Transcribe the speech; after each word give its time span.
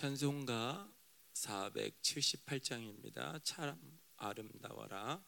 찬송가 0.00 0.88
478장입니다. 1.34 3.38
참 3.44 4.00
아름다워라. 4.16 5.22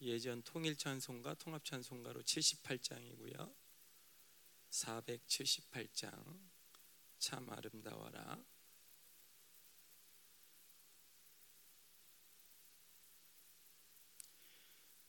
예전 0.00 0.42
통일 0.42 0.74
찬송가 0.74 1.34
통합 1.34 1.66
찬송가로 1.66 2.22
78장이고요. 2.22 3.54
478장 4.70 6.40
참 7.18 7.50
아름다워라. 7.50 8.42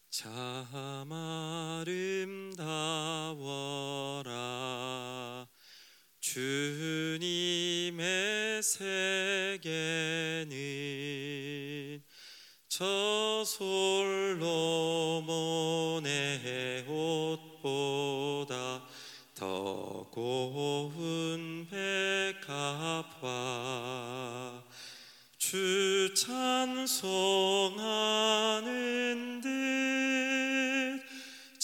참 0.09 1.13
아름다워라 1.13 2.59
주님의 6.31 7.97
세계는 8.61 10.53
저 12.67 13.43
솔로몬의 13.43 14.45
옷보다 16.87 18.83
더 19.33 20.05
고운 20.11 21.65
백합화. 22.37 24.63
주 25.39 26.13
찬송하는 26.13 27.01
듯 29.41 29.49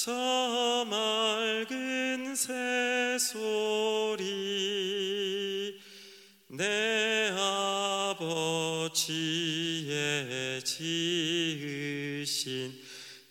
저 0.05 0.85
맑은 0.87 2.35
새소리 2.35 4.34
내 6.57 7.31
아버지의 7.37 8.93
지으신 10.63 12.35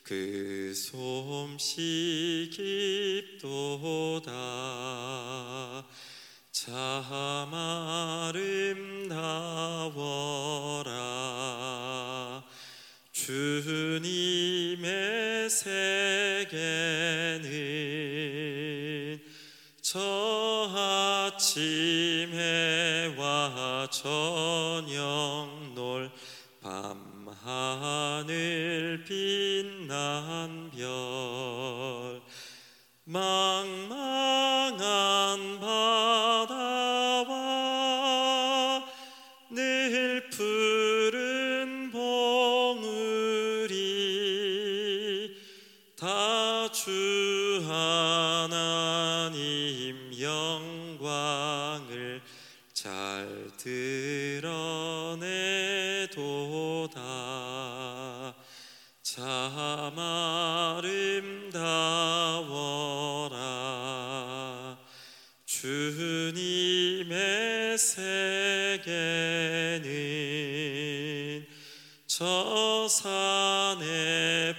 그 0.02 0.74
솜씨 0.74 2.50
깊도다. 2.52 4.30
참 6.52 7.54
아름다워라. 7.54 9.14
주님의 13.12 14.84
세계는 15.48 16.74
저 19.80 20.43
아침 21.34 22.32
해와 22.32 23.88
저녁 23.90 25.48
놀 25.74 26.08
밤하늘 27.32 29.02
빛난 29.04 30.70
별 30.70 32.22
망망 33.02 34.03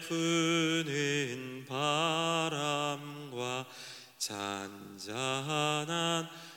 부는 0.07 1.65
바람과 1.67 3.65
잔잔한 4.17 5.15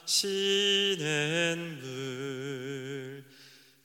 시냇물. 0.04 1.78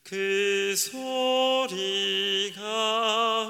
그 0.03 0.75
소리 0.77 2.51
가 2.53 3.45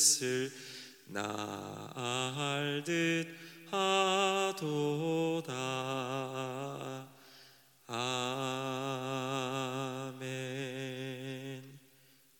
뜻을 0.00 0.50
나 1.08 1.92
알듯 1.94 3.28
하도다. 3.66 5.52
아멘. 7.86 8.08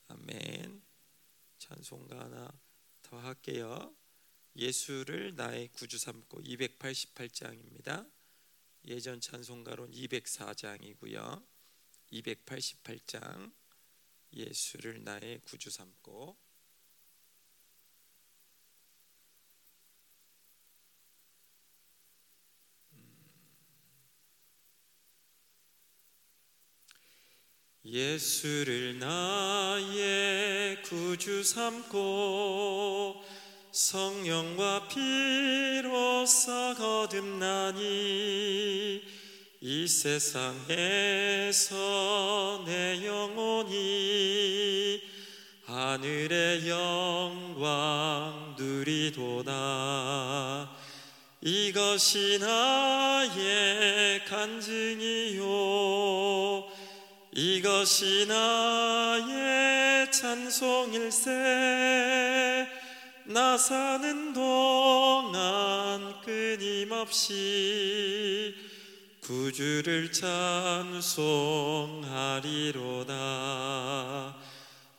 아멘. 0.08 0.82
찬송가 1.58 2.18
하나 2.18 2.50
더 3.02 3.18
할게요. 3.18 3.94
예수를 4.56 5.34
나의 5.34 5.68
구주 5.68 5.98
삼고 5.98 6.40
288장입니다. 6.40 8.10
예전 8.86 9.20
찬송가로는 9.20 9.92
204장이고요. 9.92 11.46
288장 12.10 13.52
예수를 14.32 15.04
나의 15.04 15.42
구주 15.44 15.68
삼고 15.68 16.49
예수를 27.90 29.00
나의 29.00 30.80
구주 30.82 31.42
삼고 31.42 33.20
성령과 33.72 34.86
피로써 34.86 36.74
거듭나니 36.76 37.80
이 39.60 39.88
세상에서 39.88 40.68
내 42.64 43.04
영혼이 43.04 45.02
하늘의 45.64 46.68
영광 46.68 48.54
누리도다. 48.56 49.50
이것이 51.40 52.38
나의 52.38 54.24
간증이요 54.26 55.40
이것이 57.40 58.26
나의 58.28 60.12
찬송일세. 60.12 61.30
나 63.24 63.56
사는 63.56 64.34
동안 64.34 66.20
끊임없이 66.20 67.34
구주를 69.22 70.12
찬송하리로다. 70.12 71.16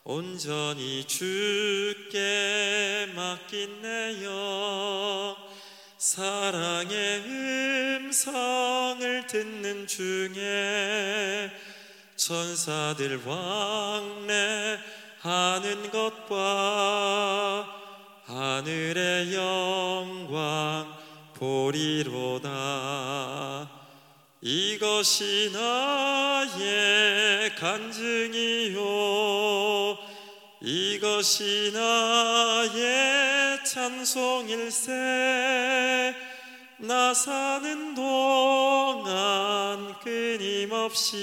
온전히 0.03 1.05
주께 1.05 3.07
맡긴 3.15 3.83
내 3.83 4.23
영 4.23 5.35
사랑의 6.01 7.21
음성을 7.99 9.27
듣는 9.27 9.85
중에 9.85 11.51
천사들 12.21 13.25
왕래하는 13.25 14.77
것과 15.89 17.67
하늘의 18.25 19.33
영광 19.33 20.85
보리로다. 21.33 22.49
이것이 24.39 25.49
나의 25.51 27.55
간증이요. 27.55 28.79
이것이 30.61 31.71
나의 31.73 33.65
찬송일세 33.65 34.91
나 36.83 37.13
사는 37.13 37.93
동안 37.93 39.13
끊임없이 39.99 41.21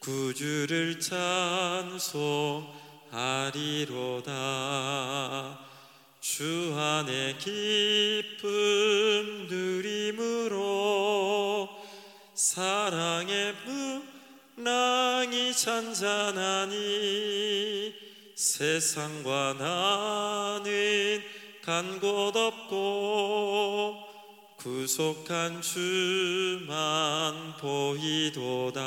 구주를 0.00 0.98
찬송하리로다. 0.98 2.56
주 6.22 6.74
안에 6.74 7.36
기쁨 7.36 8.48
누림으로 9.50 10.56
사랑의 12.34 13.54
문랑이 14.56 15.52
잔잔하니 15.54 16.74
세상과 18.34 19.56
나는 19.58 21.35
간 21.66 21.98
곳 21.98 22.36
없고 22.36 23.96
구속한 24.56 25.60
주만 25.60 27.56
보이도다. 27.56 28.82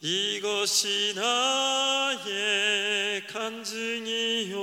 이것이 0.00 1.12
나의 1.16 3.26
간증이요. 3.26 4.56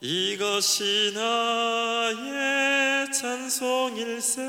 이것이 0.00 1.12
나의 1.14 3.12
찬송일세. 3.12 4.40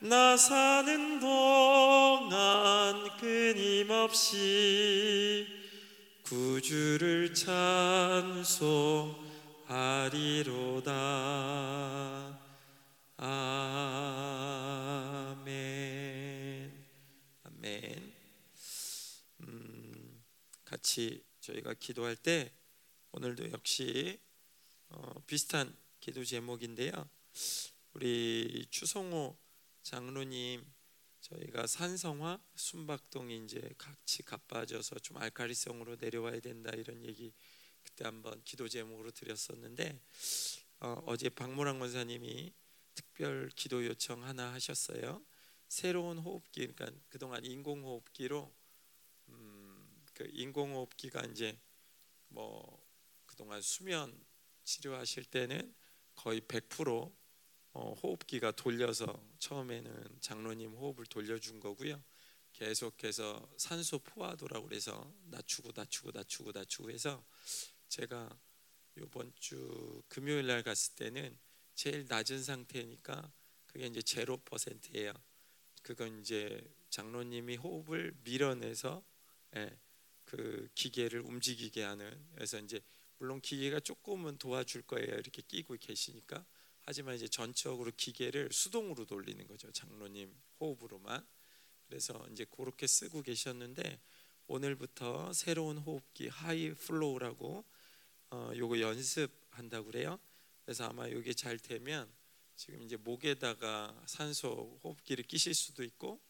나 0.00 0.36
사는 0.38 1.20
동안 1.20 3.10
끊임없이 3.20 4.36
구주를 6.26 7.32
찬송하리로다. 7.34 8.50
아멘. 13.16 13.46
아멘. 17.44 18.12
음, 19.42 20.24
같이 20.64 21.22
저희가 21.38 21.74
기도할 21.74 22.16
때 22.16 22.52
오늘도 23.12 23.52
역시 23.52 24.18
어, 24.88 25.22
비슷한 25.28 25.76
기도 26.00 26.24
제목인데요. 26.24 27.08
우리 27.92 28.66
추성호 28.70 29.38
장로님 29.84 30.64
저희가 31.26 31.66
산성화 31.66 32.40
순박동이 32.54 33.44
이제 33.44 33.74
같이 33.78 34.22
가빠져서 34.22 35.00
좀 35.00 35.16
알카리성으로 35.16 35.96
내려와야 35.98 36.38
된다 36.40 36.70
이런 36.70 37.04
얘기 37.04 37.32
그때 37.82 38.04
한번 38.04 38.40
기도 38.44 38.68
제목으로 38.68 39.10
드렸었는데 39.10 39.98
어, 40.80 41.16
제 41.16 41.28
박무랑 41.28 41.80
원사님이 41.80 42.52
특별 42.94 43.50
기도 43.56 43.84
요청 43.84 44.22
하나 44.22 44.52
하셨어요. 44.52 45.24
새로운 45.68 46.18
호흡기 46.18 46.68
그러니까 46.68 46.92
그동안 47.08 47.44
인공호흡기로 47.44 48.54
음, 49.28 50.04
그 50.14 50.28
인공호흡기가 50.32 51.22
이제 51.24 51.58
뭐 52.28 52.86
그동안 53.26 53.60
수면 53.62 54.16
치료하실 54.62 55.24
때는 55.24 55.74
거의 56.14 56.40
100% 56.42 57.12
어, 57.78 57.92
호흡기가 57.92 58.52
돌려서 58.52 59.22
처음에는 59.38 60.16
장로님 60.22 60.72
호흡을 60.72 61.04
돌려준 61.04 61.60
거고요. 61.60 62.02
계속해서 62.54 63.46
산소 63.58 63.98
포화도라고 63.98 64.66
그래서 64.66 65.12
낮추고 65.24 65.72
낮추고 65.74 66.10
낮추고 66.14 66.52
낮추고 66.52 66.90
해서 66.90 67.22
제가 67.90 68.30
이번 68.96 69.30
주 69.38 70.02
금요일 70.08 70.46
날 70.46 70.62
갔을 70.62 70.94
때는 70.94 71.38
제일 71.74 72.06
낮은 72.08 72.42
상태니까 72.42 73.30
그게 73.66 73.86
이제 73.88 74.00
제로 74.00 74.38
퍼센트예요. 74.38 75.12
그건 75.82 76.20
이제 76.20 76.58
장로님이 76.88 77.56
호흡을 77.56 78.14
밀어내서 78.24 79.04
예, 79.56 79.78
그 80.24 80.66
기계를 80.74 81.20
움직이게 81.20 81.82
하는 81.82 82.26
그래서 82.32 82.58
이제 82.58 82.80
물론 83.18 83.42
기계가 83.42 83.80
조금은 83.80 84.38
도와줄 84.38 84.80
거예요. 84.82 85.14
이렇게 85.14 85.42
끼고 85.42 85.76
계시니까 85.78 86.42
하지만 86.86 87.16
이제 87.16 87.26
전적으로 87.26 87.90
기계를 87.96 88.50
수동으로 88.52 89.06
돌리는 89.06 89.44
거죠. 89.48 89.70
장로님 89.72 90.32
호흡으로만. 90.60 91.26
그래서 91.88 92.26
이제 92.30 92.44
그렇게 92.44 92.86
쓰고 92.86 93.22
계셨는데 93.22 94.00
오늘부터 94.46 95.32
새로운 95.32 95.78
호흡기 95.78 96.28
high 96.28 96.72
flow라고 96.74 97.64
어 98.30 98.52
요거 98.56 98.80
연습한다고 98.80 99.86
그래요. 99.86 100.18
그래서 100.64 100.84
아마 100.84 101.08
이게 101.08 101.34
잘 101.34 101.58
되면 101.58 102.08
지금 102.54 102.80
이제 102.82 102.96
목에다가 102.96 104.00
산소 104.06 104.78
호흡기를 104.84 105.24
끼실 105.24 105.54
수도 105.54 105.82
있고 105.82 106.20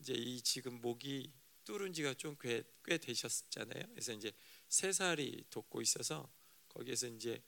이제 0.00 0.12
이 0.12 0.40
지금 0.42 0.80
목이 0.80 1.32
뚫은 1.64 1.92
지가 1.92 2.14
좀꽤 2.14 2.64
꽤 2.84 2.98
되셨잖아요. 2.98 3.86
그래서 3.90 4.12
이제 4.12 4.32
세 4.68 4.92
살이 4.92 5.44
돋고 5.50 5.80
있어서 5.82 6.28
거기에서 6.68 7.06
이제 7.06 7.40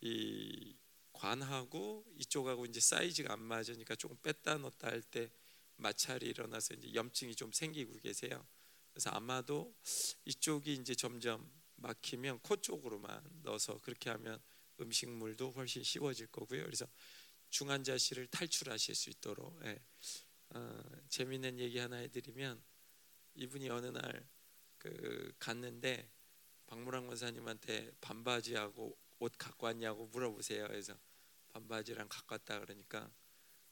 이 0.00 0.76
관하고 1.14 2.04
이쪽하고 2.18 2.66
이제 2.66 2.80
사이즈가 2.80 3.32
안 3.34 3.40
맞으니까 3.42 3.96
조금 3.96 4.16
뺐다 4.22 4.58
넣었다 4.58 4.88
할 4.88 5.02
때 5.02 5.30
마찰이 5.76 6.26
일어나서 6.28 6.74
이제 6.74 6.94
염증이 6.94 7.34
좀 7.34 7.50
생기고 7.52 7.98
계세요. 7.98 8.46
그래서 8.92 9.10
아마도 9.10 9.74
이쪽이 10.26 10.74
이제 10.74 10.94
점점 10.94 11.50
막히면 11.76 12.40
코 12.40 12.56
쪽으로만 12.56 13.40
넣어서 13.44 13.78
그렇게 13.80 14.10
하면 14.10 14.40
음식물도 14.80 15.52
훨씬 15.52 15.82
쉬워질 15.82 16.28
거고요. 16.28 16.64
그래서 16.64 16.86
중환자실을 17.50 18.28
탈출하실 18.28 18.94
수 18.94 19.10
있도록 19.10 19.60
예. 19.66 19.80
어, 20.50 20.82
재미있는 21.08 21.58
얘기 21.58 21.78
하나 21.78 21.96
해드리면 21.96 22.62
이분이 23.36 23.70
어느 23.70 23.86
날 23.86 24.28
그 24.84 25.32
갔는데 25.38 26.10
박무랑 26.66 27.08
원사님한테 27.08 27.92
반바지하고 28.02 28.98
옷 29.24 29.32
갖고 29.38 29.66
왔냐고 29.66 30.06
물어보세요. 30.08 30.66
그래서 30.68 30.98
반바지랑 31.52 32.08
갖고 32.08 32.34
왔다 32.34 32.60
그러니까 32.60 33.10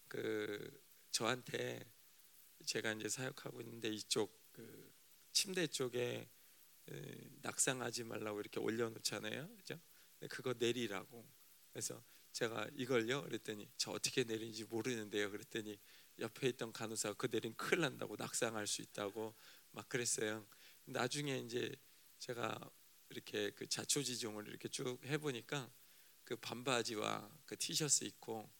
그 0.08 0.82
저한테 1.10 1.84
제가 2.64 2.92
이제 2.92 3.08
사역하고 3.08 3.60
있는데 3.60 3.88
이쪽 3.88 4.40
그 4.52 4.92
침대 5.32 5.66
쪽에 5.66 6.28
낙상하지 7.42 8.04
말라고 8.04 8.40
이렇게 8.40 8.60
올려놓잖아요, 8.60 9.54
그죠? 9.56 9.78
그거 10.30 10.54
내리라고. 10.58 11.26
그래서 11.72 12.02
제가 12.32 12.68
이걸요, 12.74 13.24
그랬더니 13.24 13.68
저 13.76 13.90
어떻게 13.90 14.24
내리는지 14.24 14.64
모르는데요, 14.64 15.30
그랬더니 15.30 15.78
옆에 16.18 16.48
있던 16.48 16.72
간호사가 16.72 17.14
그 17.14 17.28
내리면 17.30 17.56
큰일 17.56 17.82
난다고 17.82 18.16
낙상할 18.16 18.66
수 18.66 18.80
있다고 18.82 19.34
막 19.72 19.88
그랬어요. 19.88 20.46
나중에 20.84 21.38
이제 21.38 21.74
제가 22.18 22.58
이렇게 23.12 23.50
그 23.50 23.68
자초지종을 23.68 24.48
이렇게 24.48 24.68
쭉 24.68 24.98
해보니까 25.04 25.70
그 26.24 26.36
반바지와 26.36 27.30
그 27.46 27.56
티셔츠 27.56 28.04
입고 28.04 28.50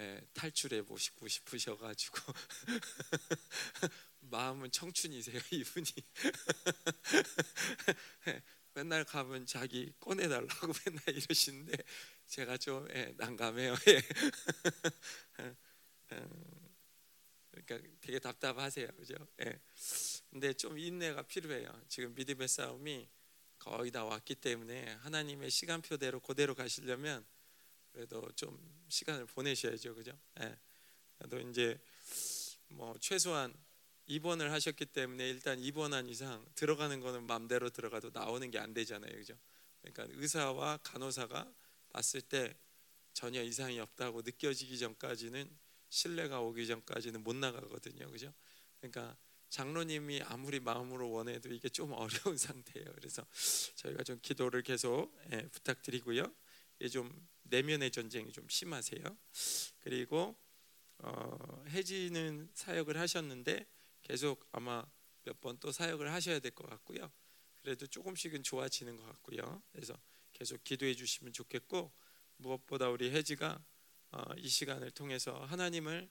예, 0.00 0.20
탈출해 0.32 0.82
보시고 0.82 1.28
싶으셔가지고 1.28 2.18
마음은 4.20 4.70
청춘이세요 4.70 5.40
이분이 5.52 5.86
맨날 8.74 9.04
가면 9.04 9.46
자기 9.46 9.92
꺼내달라고 10.00 10.72
맨날 10.84 11.02
이러시는데 11.08 11.76
제가 12.26 12.56
좀 12.56 12.88
예, 12.90 13.14
난감해요. 13.16 13.76
예. 13.88 14.02
그러니까 17.64 17.88
되게 18.00 18.18
답답하세요, 18.18 18.88
그죠? 18.96 19.14
예. 19.44 19.60
근데 20.28 20.52
좀 20.52 20.76
인내가 20.76 21.22
필요해요. 21.22 21.70
지금 21.88 22.14
믿음의 22.14 22.48
싸움이 22.48 23.08
거의 23.58 23.90
다 23.90 24.04
왔기 24.04 24.34
때문에 24.36 24.94
하나님의 25.02 25.50
시간표대로 25.50 26.20
그대로 26.20 26.54
가시려면 26.54 27.24
그래도 27.92 28.28
좀 28.34 28.58
시간을 28.88 29.26
보내셔야죠, 29.26 29.94
그죠? 29.94 30.18
예. 30.40 30.56
또 31.30 31.38
이제 31.40 31.78
뭐 32.68 32.96
최소한 33.00 33.54
입원을 34.06 34.52
하셨기 34.52 34.86
때문에 34.86 35.28
일단 35.30 35.58
입원한 35.60 36.08
이상 36.08 36.44
들어가는 36.54 37.00
거는 37.00 37.26
마음대로 37.26 37.70
들어가도 37.70 38.10
나오는 38.12 38.50
게 38.50 38.58
안 38.58 38.74
되잖아요, 38.74 39.12
그죠? 39.12 39.38
그러니까 39.80 40.06
의사와 40.20 40.78
간호사가 40.78 41.52
봤을 41.90 42.20
때 42.20 42.54
전혀 43.12 43.42
이상이 43.42 43.78
없다고 43.80 44.22
느껴지기 44.22 44.78
전까지는 44.78 45.48
신뢰가 45.88 46.40
오기 46.40 46.66
전까지는 46.66 47.22
못 47.22 47.36
나가거든요, 47.36 48.10
그죠? 48.10 48.34
그러니까 48.80 49.16
장로님이 49.54 50.20
아무리 50.22 50.58
마음으로 50.58 51.12
원해도 51.12 51.52
이게 51.54 51.68
좀 51.68 51.92
어려운 51.94 52.36
상태예요. 52.36 52.92
그래서 52.96 53.24
저희가 53.76 54.02
좀 54.02 54.18
기도를 54.20 54.62
계속 54.62 55.16
예, 55.30 55.46
부탁드리고요. 55.48 56.24
이게 56.80 56.88
좀 56.88 57.28
내면의 57.44 57.92
전쟁이 57.92 58.32
좀 58.32 58.48
심하세요. 58.48 59.00
그리고 59.78 60.36
어, 60.98 61.64
해지는 61.68 62.50
사역을 62.54 62.98
하셨는데 62.98 63.64
계속 64.02 64.44
아마 64.50 64.84
몇 65.24 65.40
번 65.40 65.56
또 65.60 65.70
사역을 65.70 66.12
하셔야 66.12 66.40
될 66.40 66.50
것 66.50 66.68
같고요. 66.68 67.12
그래도 67.62 67.86
조금씩은 67.86 68.42
좋아지는 68.42 68.96
것 68.96 69.04
같고요. 69.06 69.62
그래서 69.70 69.94
계속 70.32 70.64
기도해 70.64 70.94
주시면 70.94 71.32
좋겠고 71.32 71.92
무엇보다 72.38 72.88
우리 72.90 73.12
해지가 73.12 73.64
어, 74.10 74.22
이 74.36 74.48
시간을 74.48 74.90
통해서 74.90 75.44
하나님을 75.44 76.10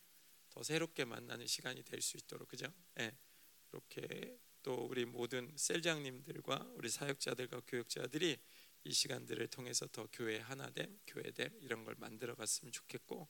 더 0.50 0.63
새롭게 0.63 1.03
만나는 1.03 1.45
시간이 1.45 1.83
될 1.83 2.01
수 2.01 2.15
있도록 2.17 2.47
그죠? 2.47 2.67
예. 3.00 3.12
이렇게 3.74 4.38
또 4.62 4.86
우리 4.86 5.06
모든 5.06 5.51
셀장님들과 5.58 6.72
우리 6.75 6.89
사역자들과 6.89 7.62
교역자들이 7.68 8.38
이 8.86 8.94
시간들을 8.94 9.48
통해서 9.48 9.88
더 9.88 10.08
교회 10.12 10.39
하나됨, 10.39 11.00
교회됨 11.08 11.60
이런 11.62 11.84
걸 11.84 11.96
만들어 11.98 12.36
갔으면 12.36 12.72
좋겠고 12.72 13.27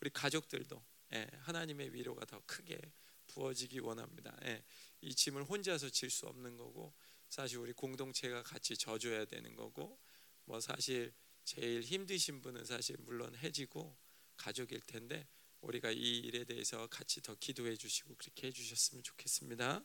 우리 0.00 0.10
가족들도 0.10 0.84
예, 1.14 1.28
하나님의 1.40 1.92
위로가 1.92 2.24
더 2.24 2.40
크게 2.46 2.80
부어지기 3.26 3.80
원합니다. 3.80 4.36
예, 4.44 4.64
이 5.00 5.14
짐을 5.14 5.44
혼자서 5.44 5.90
질 5.90 6.10
수 6.10 6.26
없는 6.26 6.56
거고 6.56 6.94
사실 7.28 7.58
우리 7.58 7.72
공동체가 7.72 8.42
같이 8.42 8.76
져줘야 8.76 9.24
되는 9.24 9.54
거고 9.56 9.98
뭐 10.44 10.60
사실 10.60 11.12
제일 11.44 11.82
힘드신 11.82 12.40
분은 12.40 12.64
사실 12.64 12.96
물론 13.00 13.34
해지고 13.36 13.96
가족일 14.36 14.80
텐데 14.82 15.28
우리가 15.62 15.90
이 15.90 16.18
일에 16.18 16.44
대해서 16.44 16.86
같이 16.88 17.22
더 17.22 17.34
기도해 17.34 17.76
주시고 17.76 18.16
그렇게 18.16 18.48
해 18.48 18.52
주셨으면 18.52 19.02
좋겠습니다. 19.02 19.82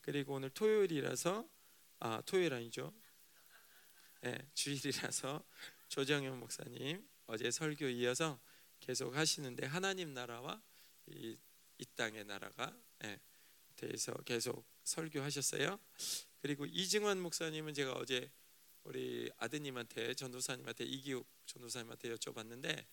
그리고 0.00 0.34
오늘 0.34 0.50
토요일이라서 0.50 1.48
아 2.00 2.22
토요일 2.26 2.54
아니죠? 2.54 2.94
네, 4.20 4.38
주일이라서 4.54 5.44
조정현 5.88 6.38
목사님 6.38 7.06
어제 7.26 7.50
설교 7.50 7.86
이어서 7.88 8.40
계속 8.80 9.16
하시는데 9.16 9.66
하나님 9.66 10.12
나라와 10.12 10.62
이, 11.06 11.36
이 11.78 11.84
땅의 11.96 12.24
나라가 12.24 12.76
네, 12.98 13.18
대해서 13.76 14.12
계속 14.24 14.66
설교하셨어요. 14.84 15.78
그리고 16.40 16.66
이증환 16.66 17.20
목사님은 17.20 17.74
제가 17.74 17.92
어제 17.92 18.30
우리 18.84 19.30
아드님한테 19.38 20.14
전도사님한테 20.14 20.84
이기욱 20.84 21.26
전도사님한테 21.46 22.14
여쭤봤는데 22.14 22.86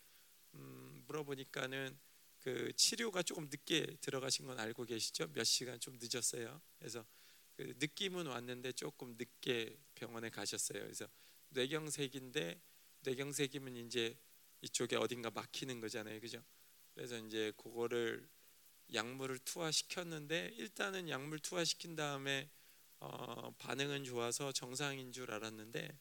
음, 0.56 1.04
물어보니까는 1.06 2.00
그 2.44 2.74
치료가 2.76 3.24
조금 3.24 3.46
늦게 3.46 3.96
들어가신 4.02 4.46
건 4.46 4.60
알고 4.60 4.84
계시죠? 4.84 5.32
몇 5.32 5.46
시간 5.46 5.80
좀 5.80 5.98
늦었어요. 5.98 6.62
그래서 6.78 7.06
그 7.56 7.74
느낌은 7.80 8.28
왔는데 8.28 8.74
조금 8.74 9.16
늦게 9.18 9.78
병원에 9.96 10.30
가셨어요. 10.30 10.82
그래서 10.82 11.08
뇌경색인데 11.50 12.62
뇌경색이면 13.00 13.78
이제 13.78 14.18
이쪽에 14.62 14.98
어딘가 14.98 15.32
막히는 15.32 15.80
거잖아요, 15.80 16.20
그죠? 16.20 16.44
그래서 16.94 17.18
이제 17.18 17.54
그거를 17.56 18.28
약물을 18.94 19.40
투하시켰는데 19.40 20.54
일단은 20.58 21.08
약물 21.08 21.40
투하시킨 21.40 21.96
다음에 21.96 22.50
어, 23.00 23.52
반응은 23.52 24.04
좋아서 24.04 24.52
정상인 24.52 25.14
줄 25.14 25.32
알았는데 25.32 25.98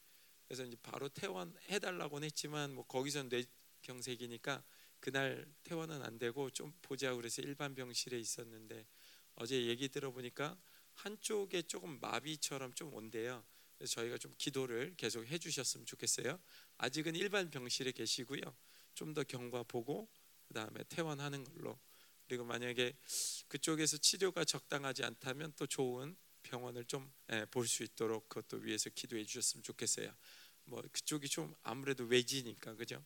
그래서 0.49 0.65
이제 0.65 0.77
바로 0.83 1.09
퇴원해 1.09 1.79
달라고는 1.79 2.27
했지만 2.27 2.75
뭐 2.75 2.85
거기서 2.85 3.25
뇌경색이니까 3.25 4.65
그날 5.03 5.45
퇴원은 5.65 6.01
안 6.03 6.17
되고 6.17 6.49
좀 6.51 6.73
보자 6.81 7.13
그래서 7.15 7.43
일반 7.43 7.75
병실에 7.75 8.19
있었는데 8.21 8.87
어제 9.35 9.67
얘기 9.67 9.89
들어보니까 9.89 10.57
한쪽에 10.95 11.63
조금 11.63 11.99
마비처럼 12.01 12.73
좀 12.75 12.95
온대요. 12.95 13.45
그래서 13.77 13.95
저희가 13.95 14.17
좀 14.17 14.33
기도를 14.39 14.95
계속 14.97 15.27
해주셨으면 15.27 15.87
좋겠어요. 15.87 16.39
아직은 16.79 17.17
일반 17.17 17.51
병실에 17.51 17.91
계시고요. 17.91 18.41
좀 18.95 19.13
더 19.13 19.25
경과 19.25 19.65
보고 19.65 20.09
그 20.47 20.55
다음에 20.55 20.85
퇴원하는 20.89 21.43
걸로. 21.43 21.81
그리고 22.29 22.45
만약에 22.45 22.97
그쪽에서 23.49 23.97
치료가 23.97 24.45
적당하지 24.45 25.03
않다면 25.03 25.55
또 25.57 25.67
좋은 25.67 26.17
병원을 26.45 26.85
좀 26.85 27.13
볼수 27.51 27.83
예, 27.83 27.87
있도록 27.87 28.29
그것도 28.29 28.59
위해서 28.63 28.89
기도해 28.91 29.25
주셨으면 29.25 29.65
좋겠어요. 29.65 30.15
뭐 30.65 30.81
그쪽이 30.93 31.29
좀 31.29 31.55
아무래도 31.63 32.05
외지니까 32.05 32.75
그죠? 32.77 33.05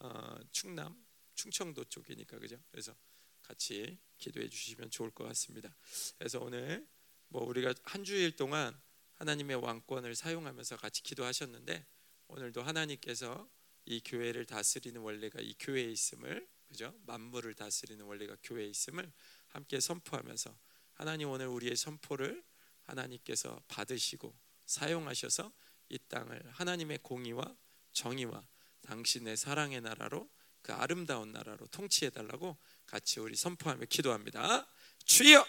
어, 0.00 0.36
충남 0.52 1.07
충청도 1.38 1.84
쪽이니까 1.84 2.38
그죠? 2.40 2.60
그래서 2.70 2.94
같이 3.42 3.96
기도해 4.18 4.48
주시면 4.48 4.90
좋을 4.90 5.10
것 5.12 5.24
같습니다. 5.28 5.74
그래서 6.18 6.40
오늘 6.40 6.86
뭐 7.28 7.44
우리가 7.44 7.74
한 7.84 8.02
주일 8.02 8.34
동안 8.34 8.78
하나님의 9.14 9.56
왕권을 9.56 10.16
사용하면서 10.16 10.76
같이 10.76 11.02
기도하셨는데 11.04 11.86
오늘도 12.26 12.62
하나님께서 12.62 13.48
이 13.84 14.00
교회를 14.04 14.46
다스리는 14.46 15.00
원리가 15.00 15.40
이 15.40 15.54
교회에 15.58 15.84
있음을 15.84 16.46
그죠? 16.66 16.92
만물을 17.06 17.54
다스리는 17.54 18.04
원리가 18.04 18.36
교회에 18.42 18.66
있음을 18.66 19.10
함께 19.46 19.80
선포하면서 19.80 20.58
하나님 20.94 21.30
오늘 21.30 21.46
우리의 21.46 21.76
선포를 21.76 22.44
하나님께서 22.82 23.62
받으시고 23.68 24.36
사용하셔서 24.66 25.52
이 25.90 25.98
땅을 26.08 26.50
하나님의 26.50 26.98
공의와 27.02 27.56
정의와 27.92 28.46
당신의 28.82 29.36
사랑의 29.36 29.80
나라로 29.80 30.28
그 30.62 30.72
아름다운 30.72 31.32
나라로 31.32 31.66
통치해 31.70 32.10
달라고 32.10 32.56
같이 32.86 33.20
우리 33.20 33.36
선포하며 33.36 33.86
기도합니다. 33.88 34.66
주여 35.04 35.46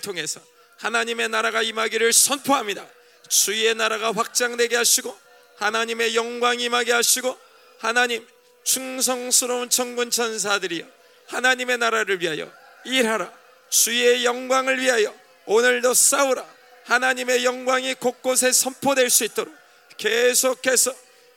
통해서 0.00 0.40
하나님의 0.78 1.28
나라가 1.28 1.62
임하기를 1.62 2.12
선포합니다. 2.12 2.88
주의 3.28 3.74
나라가 3.74 4.12
확장되게 4.12 4.76
하시고 4.76 5.16
하나님의 5.56 6.16
영광이 6.16 6.64
임하게 6.64 6.92
하시고 6.92 7.38
하나님 7.78 8.26
충성스러운 8.64 9.70
천군 9.70 10.10
천사들이여 10.10 10.86
하나님의 11.28 11.78
나라를 11.78 12.20
위하여 12.20 12.50
일하라. 12.84 13.32
주의 13.70 14.24
영광을 14.24 14.80
위하여 14.80 15.14
오늘도 15.46 15.94
싸우라. 15.94 16.44
하나님의 16.84 17.44
영광이 17.44 17.94
곳곳에 17.94 18.52
선포될 18.52 19.08
수 19.08 19.24
있도록 19.24 19.54
계속해서 19.96 20.94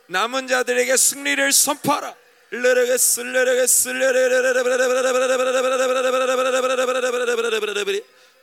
남은 0.07 0.47
자들에게 0.47 0.97
승리를 0.97 1.51
선포하라. 1.51 2.15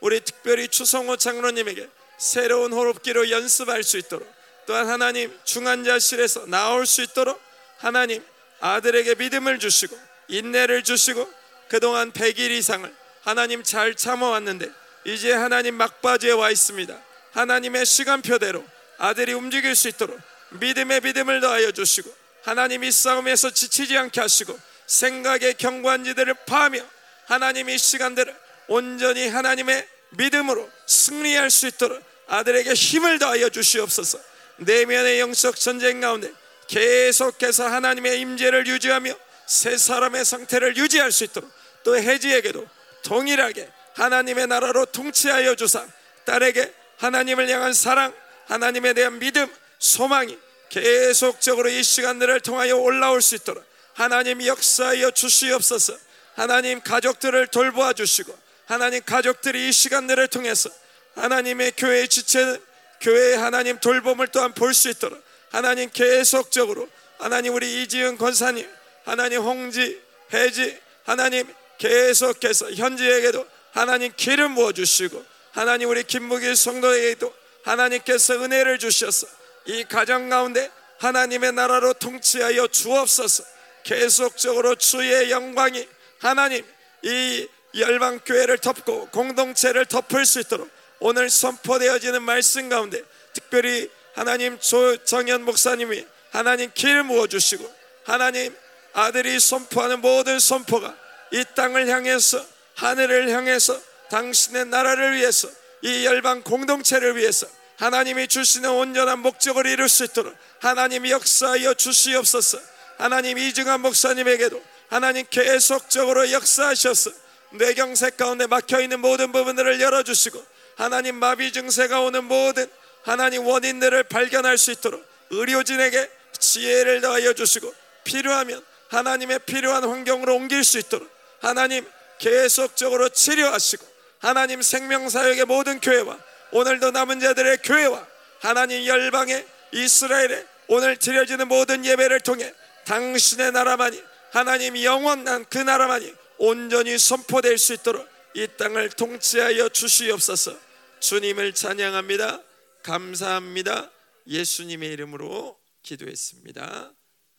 우리 0.00 0.20
특별히 0.20 0.68
추성호 0.68 1.16
장로님에게 1.16 1.88
새로운 2.22 2.72
호흡기로 2.72 3.30
연습할 3.30 3.82
수 3.82 3.98
있도록 3.98 4.32
또한 4.64 4.88
하나님 4.88 5.36
중환자실에서 5.42 6.46
나올 6.46 6.86
수 6.86 7.02
있도록 7.02 7.42
하나님 7.78 8.24
아들에게 8.60 9.16
믿음을 9.16 9.58
주시고 9.58 9.98
인내를 10.28 10.84
주시고 10.84 11.28
그동안 11.68 12.12
100일 12.12 12.52
이상을 12.52 12.94
하나님 13.22 13.64
잘 13.64 13.96
참아왔는데 13.96 14.70
이제 15.04 15.32
하나님 15.32 15.74
막바지에 15.74 16.30
와 16.30 16.52
있습니다. 16.52 16.96
하나님의 17.32 17.84
시간표대로 17.84 18.64
아들이 18.98 19.32
움직일 19.32 19.74
수 19.74 19.88
있도록 19.88 20.16
믿음의 20.50 21.00
믿음을 21.00 21.40
더하여 21.40 21.72
주시고 21.72 22.14
하나님 22.44 22.84
이 22.84 22.92
싸움에서 22.92 23.50
지치지 23.50 23.98
않게 23.98 24.20
하시고 24.20 24.56
생각의 24.86 25.54
경관지들을 25.54 26.34
파하며 26.46 26.86
하나님 27.24 27.68
이 27.68 27.76
시간들을 27.76 28.32
온전히 28.68 29.26
하나님의 29.26 29.88
믿음으로 30.10 30.70
승리할 30.86 31.50
수 31.50 31.66
있도록 31.66 32.11
아들에게 32.32 32.72
힘을 32.72 33.18
더하여 33.18 33.50
주시옵소서. 33.50 34.18
내면의 34.56 35.20
영적 35.20 35.56
전쟁 35.56 36.00
가운데 36.00 36.32
계속해서 36.66 37.66
하나님의 37.66 38.20
임재를 38.20 38.66
유지하며 38.66 39.14
새 39.46 39.76
사람의 39.76 40.24
상태를 40.24 40.76
유지할 40.78 41.12
수 41.12 41.24
있도록 41.24 41.50
또 41.84 41.96
해지에게도 41.96 42.66
동일하게 43.02 43.68
하나님의 43.94 44.46
나라로 44.46 44.86
통치하여 44.86 45.56
주사 45.56 45.86
딸에게 46.24 46.72
하나님을 46.96 47.50
향한 47.50 47.74
사랑, 47.74 48.14
하나님에 48.46 48.94
대한 48.94 49.18
믿음, 49.18 49.46
소망이 49.78 50.38
계속적으로 50.70 51.68
이 51.68 51.82
시간들을 51.82 52.40
통하여 52.40 52.76
올라올 52.76 53.20
수 53.20 53.34
있도록 53.34 53.62
하나님 53.92 54.42
역사하여 54.42 55.10
주시옵소서. 55.10 55.98
하나님 56.34 56.80
가족들을 56.80 57.48
돌보아 57.48 57.92
주시고 57.92 58.34
하나님 58.64 59.02
가족들이 59.04 59.68
이 59.68 59.72
시간들을 59.72 60.28
통해서 60.28 60.70
하나님의 61.14 61.72
교회 61.76 62.06
지체 62.06 62.58
교회의 63.00 63.36
하나님 63.38 63.78
돌봄을 63.78 64.28
또한 64.28 64.52
볼 64.54 64.72
수 64.74 64.88
있도록 64.90 65.22
하나님 65.50 65.90
계속적으로 65.90 66.88
하나님 67.18 67.54
우리 67.54 67.82
이지은 67.82 68.16
권사님 68.16 68.68
하나님 69.04 69.42
홍지 69.42 70.00
해지 70.32 70.78
하나님 71.04 71.46
계속해서 71.78 72.72
현지에게도 72.72 73.46
하나님 73.72 74.12
기름 74.16 74.54
부어 74.54 74.72
주시고 74.72 75.24
하나님 75.52 75.90
우리 75.90 76.04
김무길 76.04 76.56
성도에게도 76.56 77.32
하나님께서 77.64 78.42
은혜를 78.42 78.78
주셔서 78.78 79.26
이 79.66 79.84
가정 79.84 80.28
가운데 80.28 80.70
하나님의 80.98 81.52
나라로 81.52 81.94
통치하여 81.94 82.68
주옵소서. 82.68 83.44
계속적으로 83.82 84.76
주의 84.76 85.30
영광이 85.30 85.86
하나님 86.20 86.64
이 87.02 87.48
열방 87.76 88.20
교회를 88.20 88.58
덮고 88.58 89.08
공동체를 89.08 89.86
덮을 89.86 90.24
수 90.24 90.40
있도록 90.40 90.70
오늘 91.04 91.28
선포되어지는 91.30 92.22
말씀 92.22 92.68
가운데 92.68 93.02
특별히 93.32 93.90
하나님 94.14 94.58
조정현 94.60 95.42
목사님이 95.42 96.06
하나님 96.30 96.70
길 96.74 97.02
부어 97.02 97.26
주시고 97.26 97.68
하나님 98.04 98.54
아들이 98.92 99.40
선포하는 99.40 100.00
모든 100.00 100.38
선포가 100.38 100.94
이 101.32 101.44
땅을 101.56 101.88
향해서 101.88 102.44
하늘을 102.76 103.30
향해서 103.30 103.80
당신의 104.10 104.66
나라를 104.66 105.16
위해서 105.16 105.48
이 105.82 106.06
열방 106.06 106.42
공동체를 106.42 107.16
위해서 107.16 107.48
하나님이 107.78 108.28
주시는 108.28 108.70
온전한 108.70 109.18
목적을 109.18 109.66
이룰 109.66 109.88
수 109.88 110.04
있도록 110.04 110.32
하나님이 110.60 111.10
역사하여 111.10 111.74
주시옵소서. 111.74 112.60
하나님 112.98 113.38
이중한 113.38 113.80
목사님에게도 113.80 114.62
하나님 114.88 115.26
계속적으로 115.28 116.30
역사하셔서 116.30 117.10
뇌경색 117.54 118.16
가운데 118.16 118.46
막혀 118.46 118.80
있는 118.80 119.00
모든 119.00 119.32
부분들을 119.32 119.80
열어 119.80 120.04
주시고 120.04 120.51
하나님 120.76 121.16
마비 121.16 121.52
증세가 121.52 122.00
오는 122.00 122.24
모든 122.24 122.68
하나님 123.02 123.46
원인들을 123.46 124.04
발견할 124.04 124.58
수 124.58 124.70
있도록 124.72 125.04
의료진에게 125.30 126.10
지혜를 126.38 127.00
더하여 127.00 127.32
주시고 127.32 127.72
필요하면 128.04 128.64
하나님의 128.88 129.40
필요한 129.40 129.84
환경으로 129.84 130.34
옮길 130.34 130.64
수 130.64 130.78
있도록 130.78 131.08
하나님 131.40 131.86
계속적으로 132.18 133.08
치료하시고 133.08 133.86
하나님 134.18 134.62
생명사역의 134.62 135.46
모든 135.46 135.80
교회와 135.80 136.18
오늘도 136.52 136.90
남은 136.90 137.20
자들의 137.20 137.58
교회와 137.64 138.06
하나님 138.40 138.86
열방의 138.86 139.46
이스라엘의 139.72 140.46
오늘 140.68 140.96
드려지는 140.96 141.48
모든 141.48 141.84
예배를 141.84 142.20
통해 142.20 142.52
당신의 142.84 143.52
나라만이 143.52 144.02
하나님 144.32 144.80
영원한 144.82 145.44
그 145.48 145.58
나라만이 145.58 146.14
온전히 146.38 146.98
선포될 146.98 147.58
수 147.58 147.72
있도록 147.74 148.06
이 148.34 148.46
땅을 148.56 148.90
통치하여 148.90 149.68
주시옵소서. 149.68 150.58
주님을 151.00 151.52
찬양합니다. 151.54 152.42
감사합니다. 152.82 153.90
예수님의 154.26 154.90
이름으로 154.92 155.60
기도했습니다. 155.82 156.94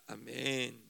아멘. 0.07 0.83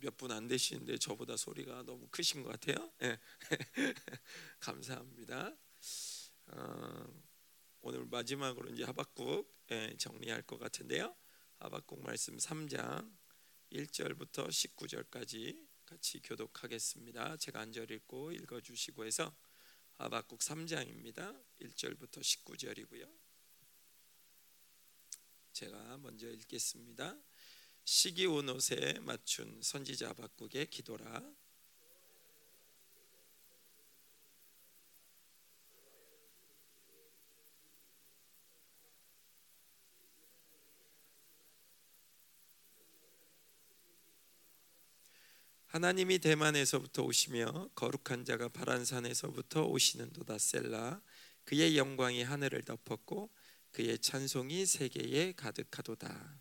몇 0.00 0.16
분 0.16 0.30
안 0.30 0.46
되시는데 0.46 0.98
저보다 0.98 1.36
소리가 1.36 1.82
너무 1.82 2.06
크신 2.10 2.44
것 2.44 2.50
같아요. 2.50 2.88
예. 3.02 3.18
감사합니다. 4.60 5.52
어, 6.46 7.06
오늘 7.80 8.04
마지막으로 8.06 8.68
이제 8.70 8.84
하박국 8.84 9.52
예, 9.72 9.94
정리할 9.98 10.42
것 10.42 10.58
같은데요. 10.58 11.14
하박국 11.58 12.00
말씀 12.04 12.36
3장 12.36 13.12
1절부터 13.72 14.48
19절까지 14.48 15.67
같이 15.88 16.20
교독하겠습니다. 16.20 17.38
제가 17.38 17.60
한절 17.60 17.90
읽고 17.90 18.32
읽어 18.32 18.60
주시고 18.60 19.06
해서 19.06 19.34
하박국 19.94 20.40
3장입니다. 20.40 21.42
1절부터 21.62 22.20
19절이고요. 22.20 23.10
제가 25.54 25.96
먼저 25.96 26.28
읽겠습니다. 26.28 27.16
시기 27.84 28.26
온 28.26 28.50
옷에 28.50 28.98
맞춘 29.00 29.62
선지자 29.62 30.10
하박국의 30.10 30.68
기도라 30.68 31.22
하나님이 45.68 46.18
대만에서부터 46.18 47.02
오시며 47.02 47.68
거룩한 47.74 48.24
자가 48.24 48.48
바란 48.48 48.86
산에서부터 48.86 49.66
오시는도다 49.66 50.38
셀라. 50.38 51.02
그의 51.44 51.76
영광이 51.76 52.22
하늘을 52.22 52.62
덮었고 52.62 53.30
그의 53.72 53.98
찬송이 53.98 54.64
세계에 54.64 55.32
가득하도다. 55.32 56.40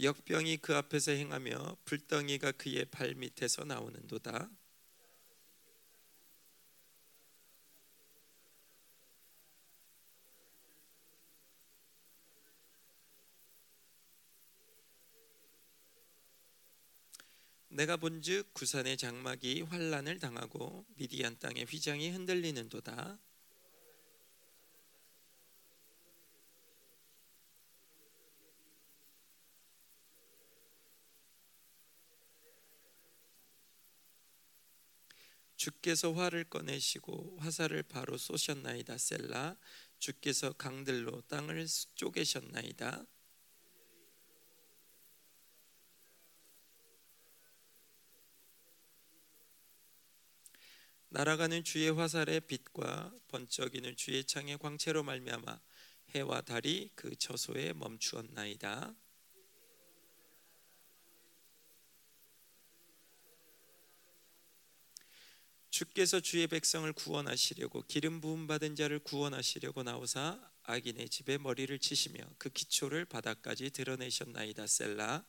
역병이 0.00 0.56
그 0.56 0.74
앞에서 0.74 1.12
행하며 1.12 1.76
불덩이가 1.84 2.52
그의 2.52 2.86
발 2.86 3.14
밑에서 3.14 3.64
나오는도다 3.64 4.50
내가 17.74 17.96
본즉 17.96 18.54
구산의 18.54 18.96
장막이 18.96 19.62
환란을 19.62 20.20
당하고 20.20 20.86
미디안 20.94 21.36
땅의 21.40 21.64
휘장이 21.64 22.10
흔들리는도다. 22.10 23.18
주께서 35.56 36.12
활을 36.12 36.44
꺼내시고 36.44 37.38
화살을 37.40 37.82
바로 37.82 38.16
쏘셨나이다 38.16 38.98
셀라 38.98 39.56
주께서 39.98 40.52
강들로 40.52 41.22
땅을 41.22 41.66
쪼개셨나이다 41.96 43.04
날아가는 51.14 51.62
주의 51.62 51.88
화살의 51.92 52.40
빛과 52.40 53.14
번쩍이는 53.28 53.94
주의 53.94 54.24
창의 54.24 54.58
광채로 54.58 55.04
말미암아 55.04 55.60
해와 56.16 56.40
달이 56.40 56.90
그 56.96 57.14
처소에 57.14 57.72
멈추었나이다. 57.74 58.96
주께서 65.70 66.18
주의 66.18 66.48
백성을 66.48 66.92
구원하시려고 66.92 67.84
기름 67.86 68.20
부음 68.20 68.48
받은 68.48 68.74
자를 68.74 68.98
구원하시려고 68.98 69.84
나오사 69.84 70.40
악인의 70.64 71.10
집에 71.10 71.38
머리를 71.38 71.78
치시며 71.78 72.24
그 72.38 72.50
기초를 72.50 73.04
바닥까지 73.04 73.70
드러내셨나이다 73.70 74.66
셀라 74.66 75.24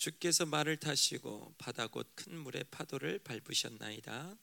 주께서 0.00 0.46
말을 0.46 0.78
타시고 0.78 1.54
바다 1.58 1.86
곧 1.86 2.14
큰 2.16 2.38
물의 2.38 2.64
파도를 2.70 3.18
밟으셨나이다. 3.18 4.38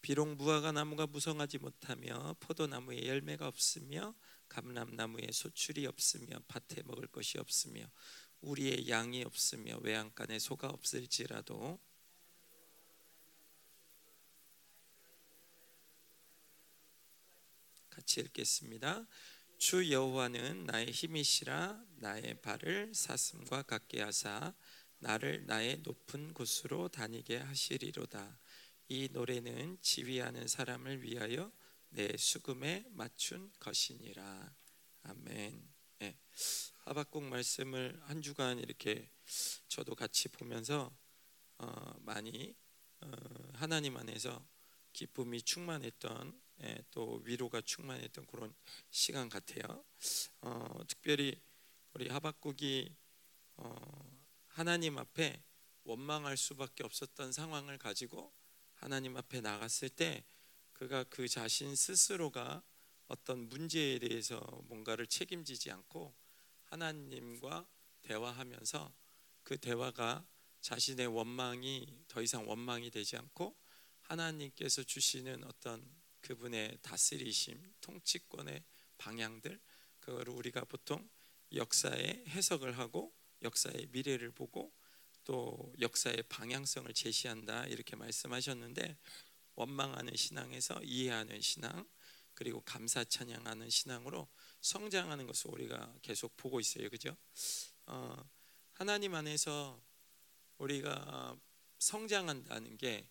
비록 0.00 0.28
무화과 0.36 0.70
나무가 0.70 1.08
무성하지 1.08 1.58
못하며 1.58 2.36
포도나무에 2.38 3.08
열매가 3.08 3.48
없으며 3.48 4.14
감람나무에 4.48 5.32
소출이 5.32 5.86
없으며 5.86 6.38
밭에 6.46 6.82
먹을 6.84 7.08
것이 7.08 7.38
없으며 7.38 7.84
우리의 8.46 8.88
양이 8.88 9.24
없으며 9.24 9.78
외양간에 9.78 10.38
소가 10.38 10.68
없을지라도 10.68 11.80
같이 17.90 18.20
읽겠습니다. 18.20 19.04
주 19.58 19.90
여호와는 19.90 20.66
나의 20.66 20.92
힘이시라 20.92 21.84
나의 21.96 22.40
발을 22.40 22.94
사슴과 22.94 23.62
같게 23.62 24.02
하사 24.02 24.54
나를 24.98 25.46
나의 25.46 25.78
높은 25.78 26.32
곳으로 26.32 26.88
다니게 26.88 27.38
하시리로다. 27.38 28.38
이 28.88 29.08
노래는 29.10 29.78
지휘하는 29.82 30.46
사람을 30.46 31.02
위하여 31.02 31.50
내 31.88 32.16
수금에 32.16 32.86
맞춘 32.90 33.50
것이니라. 33.58 34.54
아멘. 35.02 35.68
네. 35.98 36.16
하박국 36.86 37.24
말씀을 37.24 38.00
한 38.04 38.22
주간 38.22 38.60
이렇게 38.60 39.10
저도 39.66 39.96
같이 39.96 40.28
보면서 40.28 40.96
어, 41.58 41.94
많이 41.98 42.54
어, 43.00 43.10
하나님 43.54 43.96
안에서 43.96 44.46
기쁨이 44.92 45.42
충만했던 45.42 46.40
예, 46.62 46.78
또 46.92 47.20
위로가 47.24 47.60
충만했던 47.60 48.26
그런 48.26 48.54
시간 48.90 49.28
같아요. 49.28 49.84
어, 50.42 50.78
특별히 50.86 51.42
우리 51.92 52.08
하박국이 52.08 52.94
어, 53.56 54.20
하나님 54.46 54.96
앞에 54.96 55.42
원망할 55.82 56.36
수밖에 56.36 56.84
없었던 56.84 57.32
상황을 57.32 57.78
가지고 57.78 58.32
하나님 58.74 59.16
앞에 59.16 59.40
나갔을 59.40 59.88
때 59.88 60.24
그가 60.72 61.02
그 61.02 61.26
자신 61.26 61.74
스스로가 61.74 62.62
어떤 63.08 63.48
문제에 63.48 63.98
대해서 63.98 64.38
뭔가를 64.68 65.08
책임지지 65.08 65.72
않고 65.72 66.14
하나님과 66.66 67.66
대화하면서 68.02 68.92
그 69.42 69.58
대화가 69.58 70.26
자신의 70.60 71.06
원망이 71.06 72.04
더 72.08 72.22
이상 72.22 72.48
원망이 72.48 72.90
되지 72.90 73.16
않고 73.16 73.56
하나님께서 74.02 74.82
주시는 74.82 75.44
어떤 75.44 75.88
그분의 76.20 76.78
다스리심, 76.82 77.74
통치권의 77.80 78.64
방향들 78.98 79.60
그거를 80.00 80.32
우리가 80.34 80.64
보통 80.64 81.08
역사의 81.54 82.24
해석을 82.28 82.78
하고 82.78 83.14
역사의 83.42 83.88
미래를 83.92 84.32
보고 84.32 84.72
또 85.24 85.72
역사의 85.80 86.24
방향성을 86.28 86.92
제시한다 86.94 87.66
이렇게 87.66 87.96
말씀하셨는데 87.96 88.96
원망하는 89.54 90.14
신앙에서 90.14 90.80
이해하는 90.82 91.40
신앙 91.40 91.86
그리고 92.34 92.60
감사 92.60 93.02
찬양하는 93.02 93.70
신앙으로 93.70 94.28
성장하는 94.66 95.28
것을 95.28 95.50
우리가 95.52 95.94
계속 96.02 96.36
보고 96.36 96.58
있어요, 96.58 96.90
그죠? 96.90 97.16
어, 97.86 98.16
하나님 98.72 99.14
안에서 99.14 99.80
우리가 100.58 101.38
성장한다는 101.78 102.76
게 102.76 103.08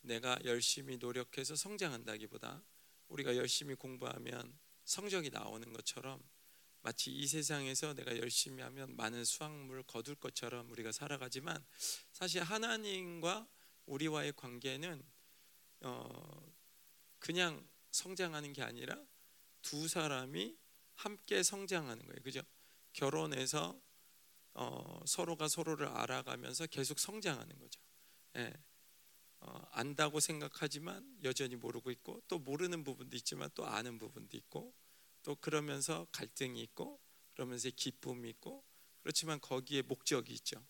내가 0.00 0.36
열심히 0.44 0.96
노력해서 0.96 1.54
성장한다기보다 1.54 2.64
우리가 3.08 3.36
열심히 3.36 3.76
공부하면 3.76 4.58
성적이 4.84 5.30
나오는 5.30 5.72
것처럼 5.72 6.20
마치 6.80 7.12
이 7.12 7.26
세상에서 7.28 7.94
내가 7.94 8.16
열심히 8.18 8.62
하면 8.62 8.96
많은 8.96 9.24
수확물을 9.24 9.84
거둘 9.84 10.16
것처럼 10.16 10.68
우리가 10.70 10.90
살아가지만 10.90 11.64
사실 12.12 12.42
하나님과 12.42 13.46
우리와의 13.86 14.32
관계는 14.32 15.02
어 15.82 16.52
그냥 17.18 17.68
성장하는 17.92 18.52
게 18.52 18.62
아니라 18.62 19.00
두 19.62 19.86
사람이 19.86 20.56
함께 20.98 21.42
성장하는 21.42 22.04
거예요. 22.04 22.22
그죠? 22.22 22.42
결혼해서 22.92 23.80
어 24.54 25.00
서로가 25.06 25.48
서로를 25.48 25.86
알아가면서 25.88 26.66
계속 26.66 26.98
성장하는 26.98 27.58
거죠. 27.58 27.80
예. 28.36 28.52
어, 29.40 29.62
안다고 29.70 30.18
생각하지만 30.18 31.16
여전히 31.22 31.54
모르고 31.54 31.92
있고 31.92 32.20
또 32.26 32.40
모르는 32.40 32.82
부분도 32.82 33.16
있지만 33.18 33.48
또 33.54 33.66
아는 33.66 33.98
부분도 33.98 34.36
있고 34.36 34.74
또 35.22 35.36
그러면서 35.36 36.08
갈등이 36.10 36.60
있고 36.62 37.00
그러면서 37.34 37.70
기쁨이 37.70 38.30
있고 38.30 38.64
그렇지만 39.02 39.40
거기에 39.40 39.82
목적이 39.82 40.34
있죠. 40.34 40.66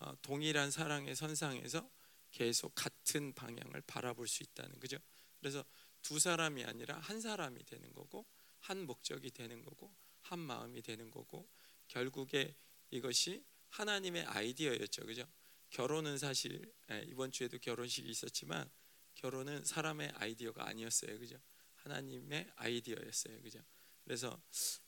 어, 0.00 0.12
동일한 0.22 0.72
사랑의 0.72 1.14
선상에서 1.14 1.88
계속 2.32 2.74
같은 2.74 3.32
방향을 3.34 3.82
바라볼 3.82 4.26
수 4.26 4.42
있다는 4.42 4.80
거죠. 4.80 4.98
그래서 5.38 5.64
두 6.02 6.18
사람이 6.18 6.64
아니라 6.64 6.98
한 6.98 7.20
사람이 7.20 7.64
되는 7.64 7.92
거고 7.92 8.26
한 8.60 8.84
목적이 8.84 9.30
되는 9.30 9.62
거고 9.62 9.94
한 10.20 10.38
마음이 10.38 10.82
되는 10.82 11.10
거고 11.10 11.48
결국에 11.88 12.56
이것이 12.90 13.44
하나님의 13.70 14.24
아이디어였죠. 14.24 15.06
그죠? 15.06 15.26
결혼은 15.70 16.18
사실 16.18 16.72
예, 16.90 17.04
이번 17.06 17.30
주에도 17.30 17.58
결혼식이 17.58 18.08
있었지만 18.08 18.70
결혼은 19.14 19.64
사람의 19.64 20.12
아이디어가 20.14 20.66
아니었어요. 20.66 21.18
그죠? 21.18 21.38
하나님의 21.76 22.50
아이디어였어요. 22.56 23.42
그죠? 23.42 23.60
그래서 24.04 24.40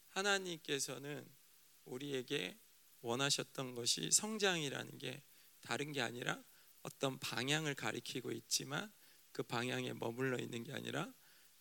하나님께서는 0.08 1.28
우리에게 1.84 2.58
원하셨던 3.00 3.74
것이 3.74 4.10
성장이라는 4.10 4.98
게 4.98 5.22
다른 5.60 5.92
게 5.92 6.00
아니라 6.00 6.42
어떤 6.82 7.18
방향을 7.18 7.74
가리키고 7.74 8.32
있지만 8.32 8.92
그 9.32 9.42
방향에 9.42 9.92
머물러 9.92 10.38
있는 10.38 10.64
게 10.64 10.72
아니라 10.72 11.12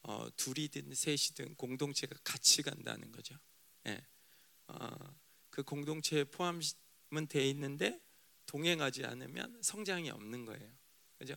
어, 0.04 0.28
둘이든 0.36 0.94
셋이든 0.94 1.56
공동체가 1.56 2.16
같이 2.24 2.62
간다는 2.62 3.12
거죠. 3.12 3.36
예. 3.88 4.06
어, 4.68 5.18
그 5.50 5.64
공동체에 5.64 6.24
포함은 6.26 7.28
돼 7.28 7.50
있는데 7.50 8.00
동행하지 8.46 9.06
않으면 9.06 9.62
성장이 9.62 10.10
없는 10.10 10.46
거예요. 10.46 10.72
그죠? 11.18 11.36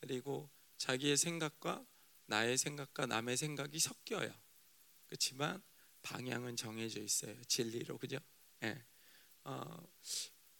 그리고 0.00 0.50
자기의 0.78 1.16
생각과 1.16 1.86
나의 2.26 2.58
생각과 2.58 3.06
남의 3.06 3.36
생각이 3.36 3.78
섞여요. 3.78 4.32
그렇지만 5.06 5.62
방향은 6.02 6.56
정해져 6.56 7.00
있어요. 7.00 7.40
진리로 7.44 7.98
그죠? 7.98 8.18
예. 8.64 8.84
어, 9.44 9.88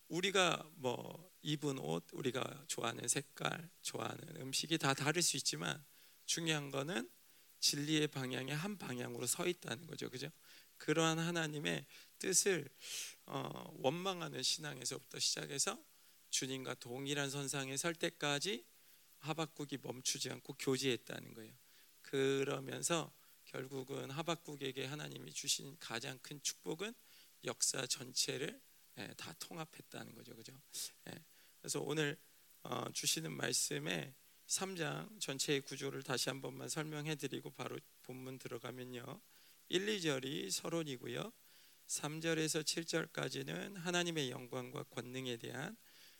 우리가 0.09 0.71
뭐 0.75 1.33
입은 1.43 1.79
옷, 1.79 2.07
우리가 2.13 2.65
좋아하는 2.69 3.09
색깔, 3.09 3.71
좋아하는 3.81 4.37
음식이 4.43 4.79
다 4.79 4.95
다를 4.95 5.23
수 5.23 5.37
있지만 5.37 5.85
중요한 6.27 6.71
거는 6.71 7.11
진리의 7.63 8.09
방향에 8.09 8.53
한 8.53 8.77
방향으로 8.77 9.27
서 9.27 9.47
있다는 9.47 9.87
거죠. 9.87 10.11
그죠? 10.11 10.29
그러한 10.77 11.19
하나님의 11.19 11.87
뜻을 12.19 12.69
어, 13.27 13.73
원망하는 13.79 14.43
신앙에서부터 14.43 15.19
시작해서 15.21 15.83
주님과 16.31 16.75
동일한 16.75 17.31
선상에 17.31 17.77
설 17.77 17.95
때까지 17.95 18.67
하박국이 19.19 19.79
멈추지 19.81 20.31
않고 20.31 20.55
교제했다는 20.55 21.35
거예요. 21.35 21.55
그러면서 22.03 23.13
결국은 23.45 24.11
하박국에게 24.11 24.87
하나님이 24.87 25.33
주신 25.33 25.77
가장 25.79 26.19
큰 26.19 26.43
축복은 26.43 26.93
역사 27.45 27.87
전체를 27.87 28.61
예, 28.99 29.09
다 29.17 29.33
통합했다는 29.39 30.15
거죠, 30.15 30.35
그죠? 30.35 30.53
예, 31.09 31.25
그래서 31.61 31.81
오늘 31.81 32.19
어, 32.63 32.91
주시는 32.93 33.33
말씀에 33.33 34.15
3장 34.53 35.19
전체의 35.19 35.63
구조를 35.63 36.03
다시 36.03 36.29
한 36.29 36.43
번만 36.43 36.69
설명해 36.69 37.15
드리고 37.15 37.51
바로 37.51 37.79
본문 38.03 38.39
들어가면요, 38.39 39.21
1, 39.71 39.87
2절이 39.87 40.51
서론이고요, 40.51 41.33
3절에서 41.87 42.63
7절까지는 42.63 43.77
하나님의 43.77 44.31
영광과 44.31 44.83
권능에 44.85 45.39
대한 45.39 45.75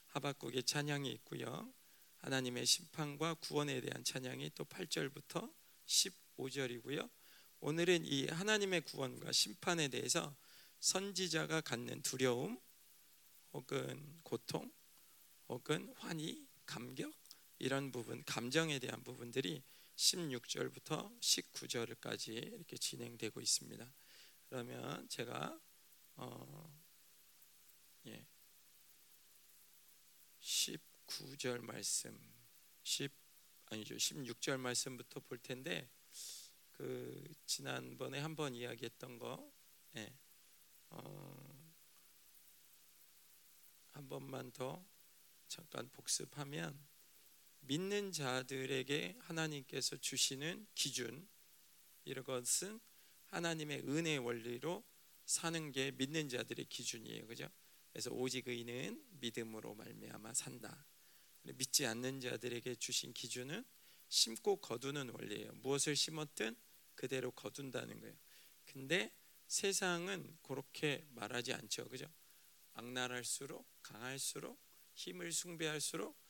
하박국의 0.07 0.63
찬양이 0.63 1.13
있고요, 1.13 1.71
하나님의 2.19 2.65
심판과 2.65 3.35
구원에 3.35 3.83
대한 3.83 4.03
찬양이 4.03 4.51
또 4.55 4.65
8절부터 4.65 5.53
15절이고요. 5.85 7.11
오늘은 7.61 8.07
이 8.07 8.29
하나님의 8.29 8.81
구원과 8.83 9.33
심판에 9.33 9.89
대해서 9.89 10.35
선지자가 10.81 11.61
갖는 11.61 12.01
두려움 12.01 12.59
혹은 13.53 14.21
고통 14.23 14.73
혹은 15.49 15.93
환희, 15.99 16.47
감격 16.65 17.22
이런 17.63 17.93
부분, 17.93 18.25
감정에 18.25 18.81
대한 18.81 19.05
부분들이 19.05 19.63
16절부터 19.95 21.21
19절까지 21.21 22.55
이렇게 22.55 22.77
진행되고 22.77 23.41
있습니다. 23.41 23.89
그러면 24.49 25.09
제가 25.09 25.61
어, 26.17 26.83
예, 28.07 28.27
19절 30.41 31.61
말씀, 31.61 32.19
10 32.83 33.13
아니죠, 33.67 33.95
16절 33.95 34.57
말씀부터 34.57 35.21
볼 35.21 35.39
텐데 35.39 35.89
그 36.73 37.33
지난번에 37.47 38.19
한번 38.19 38.57
이야기했던 38.57 39.21
거, 39.21 39.53
예, 39.95 40.13
어, 40.91 41.73
한 43.93 44.09
번만 44.09 44.51
더 44.51 44.85
잠깐 45.47 45.89
복습하면 45.91 46.92
믿는 47.63 48.13
자들에게 48.13 49.17
하나님께서 49.21 49.97
주시는 49.97 50.67
기준 50.75 51.29
이런 52.05 52.25
것은 52.25 52.81
하나님의 53.27 53.81
은혜의 53.89 54.19
원리로 54.19 54.85
사는 55.25 55.73
게 55.73 55.93
믿는 55.93 56.29
자들의 56.29 56.67
기준이에요, 56.67 57.27
그죠? 57.27 57.49
그래서 57.91 58.11
오직 58.11 58.49
의는 58.49 59.03
믿음으로 59.21 59.75
말미암아 59.75 60.35
산다. 60.35 60.87
믿지 61.43 61.87
않는 61.87 62.21
자들에게 62.21 62.75
주신 62.77 63.13
기준은 63.13 63.65
심고 64.09 64.57
거두는 64.57 65.11
원리예요. 65.11 65.53
무엇을 65.55 65.97
심었든 65.97 66.57
그대로 66.95 67.31
거둔다는 67.31 68.01
거예요. 68.01 68.15
근데 68.65 69.15
세상은 69.47 70.39
그렇게 70.43 71.07
말하지 71.11 71.53
않죠. 71.53 71.89
그죠? 71.89 72.07
악랄할수록 72.75 73.67
강할수록 73.83 74.61
힘을 74.95 75.33
숭배할수록 75.33 76.22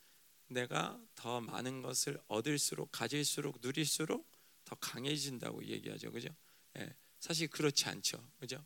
내가 0.49 1.01
더 1.15 1.41
많은 1.41 1.83
것을 1.83 2.21
얻을수록 2.29 2.93
가질수록 2.93 3.59
누릴수록 3.61 4.31
더 4.65 4.75
강해진다고 4.77 5.65
얘기하죠. 5.65 6.13
그죠? 6.13 6.29
예, 6.79 6.95
사실 7.19 7.49
그렇지 7.49 7.87
않죠. 7.87 8.31
그죠? 8.39 8.65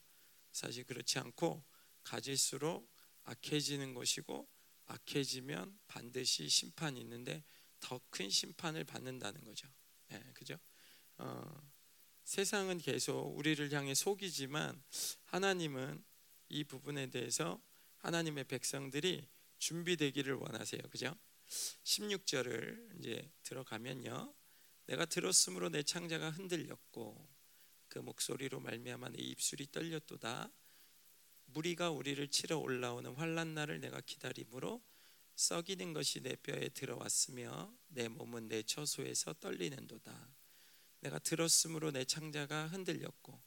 사실 0.52 0.84
그렇지 0.84 1.18
않고 1.18 1.64
가질수록 2.02 2.90
악해지는 3.24 3.94
것이고 3.94 4.48
악해지면 4.86 5.78
반드시 5.88 6.48
심판이 6.48 7.00
있는데 7.00 7.44
더 7.80 8.00
큰 8.10 8.30
심판을 8.30 8.84
받는다는 8.84 9.44
거죠. 9.44 9.68
예, 10.12 10.18
그죠? 10.34 10.58
어, 11.18 11.70
세상은 12.24 12.78
계속 12.78 13.36
우리를 13.36 13.70
향해 13.72 13.94
속이지만 13.94 14.82
하나님은 15.24 16.02
이 16.48 16.64
부분에 16.64 17.08
대해서 17.08 17.60
하나님의 17.98 18.44
백성들이 18.44 19.28
준비되기를 19.58 20.34
원하세요. 20.34 20.80
그죠? 20.90 21.14
16절을 21.85 22.98
이제 22.98 23.30
들어가면요. 23.42 24.35
내가 24.87 25.04
들었으므로 25.04 25.68
내 25.68 25.82
창자가 25.82 26.30
흔들렸고 26.30 27.28
그 27.88 27.98
목소리로 27.98 28.61
말미암아 28.61 29.11
내 29.11 29.18
입술이 29.18 29.70
떨렸도다 29.72 30.50
무리가 31.46 31.90
우리를 31.90 32.26
치러 32.28 32.59
올라오는 32.59 33.14
환란 33.14 33.54
날을 33.54 33.80
내가 33.80 34.00
기다림으로 34.00 34.82
썩이는 35.37 35.92
것이 35.92 36.20
내 36.20 36.35
뼈에 36.37 36.68
들어왔으며 36.70 37.76
내 37.88 38.09
몸은 38.09 38.48
내 38.48 38.62
처소에서 38.62 39.35
떨리는도다 39.35 40.35
내가 41.00 41.18
들었으므로 41.18 41.90
내 41.90 42.04
창자가 42.04 42.68
흔들렸고 42.68 43.40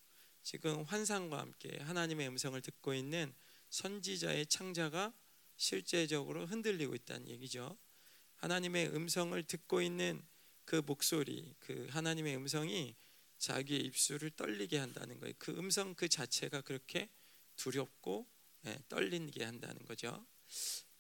지금 0.43 0.83
환상과 0.83 1.39
함께 1.39 1.77
하나님의 1.81 2.27
음성을 2.29 2.59
듣고 2.61 2.93
있는 2.93 3.33
선지자의 3.69 4.47
창자가 4.47 5.13
실제적으로 5.57 6.45
흔들리고 6.45 6.95
있다는 6.95 7.27
얘기죠. 7.27 7.77
하나님의 8.39 8.95
음성을 8.95 9.41
듣고 9.43 9.81
있는 9.81 10.21
그 10.65 10.81
목소리, 10.85 11.55
그 11.59 11.87
하나님의 11.91 12.35
음성이 12.35 12.95
자기의 13.37 13.81
입술을 13.85 14.31
떨리게 14.31 14.77
한다는 14.77 15.19
거예요. 15.19 15.33
그 15.37 15.51
음성 15.57 15.93
그 15.95 16.07
자체가 16.07 16.61
그렇게 16.61 17.09
두렵고 17.55 18.27
예, 18.65 18.77
떨리게 18.87 19.43
한다는 19.43 19.83
거죠. 19.85 20.25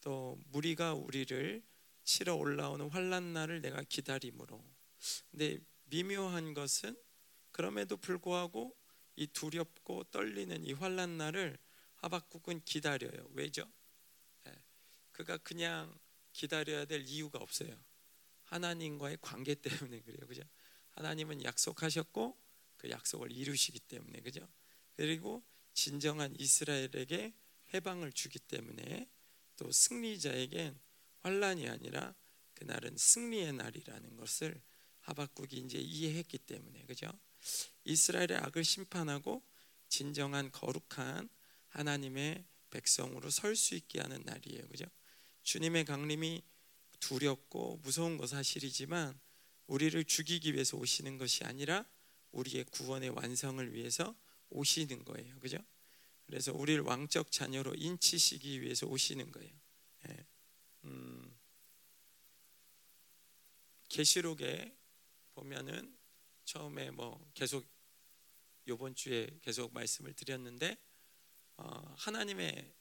또 0.01 0.39
무리가 0.47 0.93
우리를 0.93 1.61
치러 2.03 2.35
올라오는 2.35 2.89
환란 2.89 3.33
날을 3.33 3.61
내가 3.61 3.83
기다림으로. 3.83 4.63
근데 5.31 5.59
미묘한 5.85 6.53
것은 6.53 6.97
그럼에도 7.51 7.97
불구하고 7.97 8.75
이 9.15 9.27
두렵고 9.27 10.05
떨리는 10.05 10.65
이 10.65 10.73
환란 10.73 11.17
날을 11.17 11.57
하박국은 11.97 12.63
기다려요. 12.63 13.29
왜죠? 13.33 13.69
예, 14.47 14.53
그가 15.11 15.37
그냥 15.37 15.93
기다려야 16.33 16.85
될 16.85 17.05
이유가 17.07 17.39
없어요. 17.39 17.77
하나님과의 18.43 19.17
관계 19.21 19.55
때문에 19.55 20.01
그래요. 20.01 20.27
그죠? 20.27 20.43
하나님은 20.91 21.43
약속하셨고 21.43 22.37
그 22.77 22.89
약속을 22.89 23.31
이루시기 23.31 23.79
때문에 23.79 24.21
그죠? 24.21 24.47
그리고 24.95 25.43
진정한 25.73 26.35
이스라엘에게 26.37 27.33
해방을 27.73 28.11
주기 28.13 28.39
때문에 28.39 29.07
또 29.55 29.71
승리자에겐 29.71 30.79
환란이 31.19 31.69
아니라 31.69 32.15
그날은 32.55 32.97
승리의 32.97 33.53
날이라는 33.53 34.17
것을 34.17 34.61
하박국이 35.01 35.57
이제 35.57 35.77
이해했기 35.77 36.37
때문에 36.39 36.85
그죠? 36.85 37.09
이스라엘의 37.85 38.37
악을 38.37 38.63
심판하고 38.63 39.43
진정한 39.87 40.51
거룩한 40.51 41.29
하나님의 41.69 42.45
백성으로 42.69 43.29
설 43.29 43.55
수 43.55 43.75
있게 43.75 44.01
하는 44.01 44.21
날이에요. 44.23 44.67
그죠? 44.67 44.85
주님의 45.49 45.85
강림이 45.85 46.43
두렵고 46.99 47.79
무서운 47.81 48.17
거 48.17 48.27
사실이지만 48.27 49.19
우리를 49.65 50.03
죽이기 50.03 50.53
위해서 50.53 50.77
오시는 50.77 51.17
것이 51.17 51.43
아니라 51.43 51.89
우리의 52.33 52.65
구원의 52.65 53.09
완성을 53.09 53.73
위해서 53.73 54.15
오시는 54.51 55.03
거예요. 55.05 55.39
그죠? 55.39 55.57
그래서 56.27 56.53
우리를 56.53 56.79
왕적 56.83 57.31
자녀로 57.31 57.73
인치시기 57.73 58.61
위해서 58.61 58.85
오시는 58.85 59.31
거예요. 59.31 59.51
예. 60.09 60.27
음, 60.83 61.35
계시록에 63.87 64.77
보면은 65.33 65.97
처음에 66.45 66.91
뭐 66.91 67.27
계속 67.33 67.67
이번 68.67 68.93
주에 68.93 69.27
계속 69.41 69.73
말씀을 69.73 70.13
드렸는데 70.13 70.77
어, 71.57 71.95
하나님의 71.97 72.71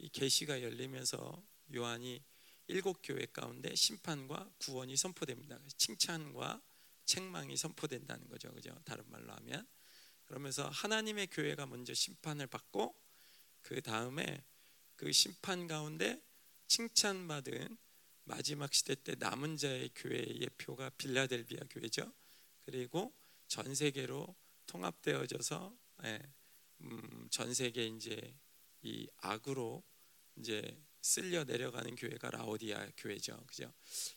이 0.00 0.08
계시가 0.10 0.62
열리면서 0.62 1.42
요한이 1.74 2.22
일곱 2.68 3.00
교회 3.02 3.26
가운데 3.26 3.74
심판과 3.74 4.52
구원이 4.58 4.96
선포됩니다. 4.96 5.58
칭찬과 5.76 6.62
책망이 7.04 7.56
선포된다는 7.56 8.28
거죠. 8.28 8.52
그죠? 8.52 8.78
다른 8.84 9.04
말로 9.10 9.32
하면 9.32 9.66
그러면서 10.26 10.68
하나님의 10.68 11.28
교회가 11.28 11.66
먼저 11.66 11.94
심판을 11.94 12.46
받고 12.46 12.94
그 13.62 13.80
다음에 13.80 14.44
그 14.96 15.10
심판 15.12 15.66
가운데 15.66 16.22
칭찬받은 16.66 17.78
마지막 18.24 18.74
시대 18.74 18.94
때 18.94 19.14
남은 19.18 19.56
자의 19.56 19.90
교회의 19.94 20.50
표가 20.58 20.90
빌라델비아 20.90 21.60
교회죠. 21.70 22.12
그리고 22.66 23.14
전 23.46 23.74
세계로 23.74 24.36
통합되어져서 24.66 25.74
예, 26.04 26.20
음, 26.82 27.28
전 27.30 27.54
세계 27.54 27.86
이제 27.86 28.36
이 28.82 29.08
악으로 29.16 29.82
이제 30.36 30.78
쓸려 31.00 31.44
내려가는 31.44 31.94
교회가 31.96 32.30
라오디아 32.30 32.90
교회죠. 32.96 33.44
그죠? 33.46 33.72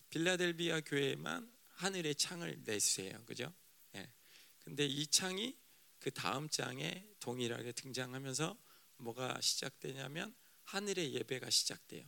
빌라델비아 0.09 0.81
교회만 0.81 1.51
하늘의 1.75 2.15
창을 2.15 2.61
내세요. 2.63 3.23
그죠? 3.25 3.53
예. 3.95 4.11
근데 4.59 4.85
이 4.85 5.07
창이 5.07 5.57
그 5.99 6.11
다음 6.11 6.49
장에 6.49 7.07
동일하게 7.19 7.71
등장하면서 7.73 8.57
뭐가 8.97 9.39
시작되냐면 9.41 10.35
하늘의 10.63 11.13
예배가 11.13 11.49
시작돼요. 11.49 12.07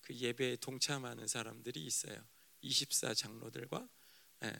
그 0.00 0.14
예배에 0.14 0.56
동참하는 0.56 1.26
사람들이 1.26 1.84
있어요. 1.84 2.16
24 2.60 3.14
장로들과 3.14 3.88
예, 4.44 4.52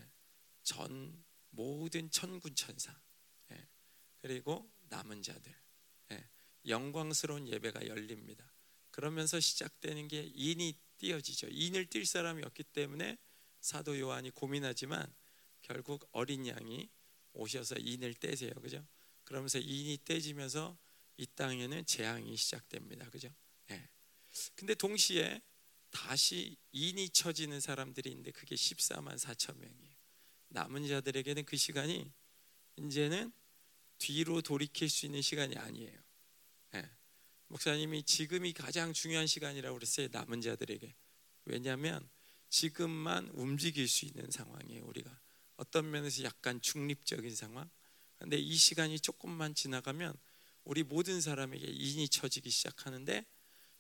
전 0.63 1.25
모든 1.51 2.11
천군 2.11 2.55
천사 2.55 2.99
예, 3.53 3.69
그리고 4.21 4.71
남은 4.89 5.23
자들 5.23 5.55
예, 6.13 6.29
영광스러운 6.67 7.49
예배가 7.49 7.87
열립니다. 7.87 8.54
그러면서 8.95 9.41
시작되는 9.41 10.07
게 10.07 10.31
인이 10.37 10.79
띄어지죠. 10.99 11.49
인을 11.51 11.87
띨 11.87 12.05
사람이 12.07 12.45
없기 12.45 12.63
때문에 12.63 13.19
사도 13.61 13.99
요한이 13.99 14.31
고민하지만 14.31 15.13
결국 15.63 16.09
어린 16.13 16.47
양이 16.47 16.89
오셔서 17.33 17.75
인을 17.81 18.15
떼세요. 18.15 18.53
그죠? 18.63 18.87
그러면서 19.25 19.59
인이 19.59 19.99
떼지면서 20.05 20.79
이 21.17 21.27
땅에는 21.27 21.85
재앙이 21.87 22.37
시작됩니다. 22.37 23.11
그죠? 23.11 23.35
예. 23.73 23.89
근데 24.55 24.77
동시에 24.77 25.43
다시 25.91 26.57
인이 26.71 27.11
쳐지는 27.11 27.59
사람들이 27.59 28.11
있는데 28.11 28.31
그게 28.31 28.55
14만 28.55 29.19
4천 29.19 29.59
명이에요. 29.59 29.95
남은 30.51 30.87
자들에게는 30.87 31.47
그 31.47 31.57
시간이 31.57 32.13
이제는 32.79 33.33
뒤로 33.99 34.41
돌이킬 34.41 34.89
수 34.89 35.07
있는 35.07 35.21
시간이 35.21 35.57
아니에요. 35.57 36.04
예. 37.55 37.57
목사님이 37.57 38.03
지금이 38.03 38.53
가장 38.53 38.93
중요한 38.93 39.27
시간이라고 39.27 39.77
그랬어요. 39.77 40.09
남은 40.11 40.41
자들에게. 40.41 40.95
왜냐하면 41.45 42.09
지금만 42.49 43.29
움직일 43.29 43.87
수 43.89 44.05
있는 44.05 44.29
상황이에요. 44.31 44.85
우리가 44.85 45.21
어떤 45.57 45.91
면에서 45.91 46.25
약간 46.25 46.61
중립적인 46.61 47.35
상황. 47.35 47.71
근데 48.17 48.37
이 48.37 48.57
시간이 48.57 48.99
조금만 49.01 49.55
지나가면 49.55 50.19
우리 50.65 50.83
모든 50.83 51.21
사람에게 51.21 51.67
인이 51.67 52.09
쳐지기 52.09 52.51
시작하는데 52.51 53.25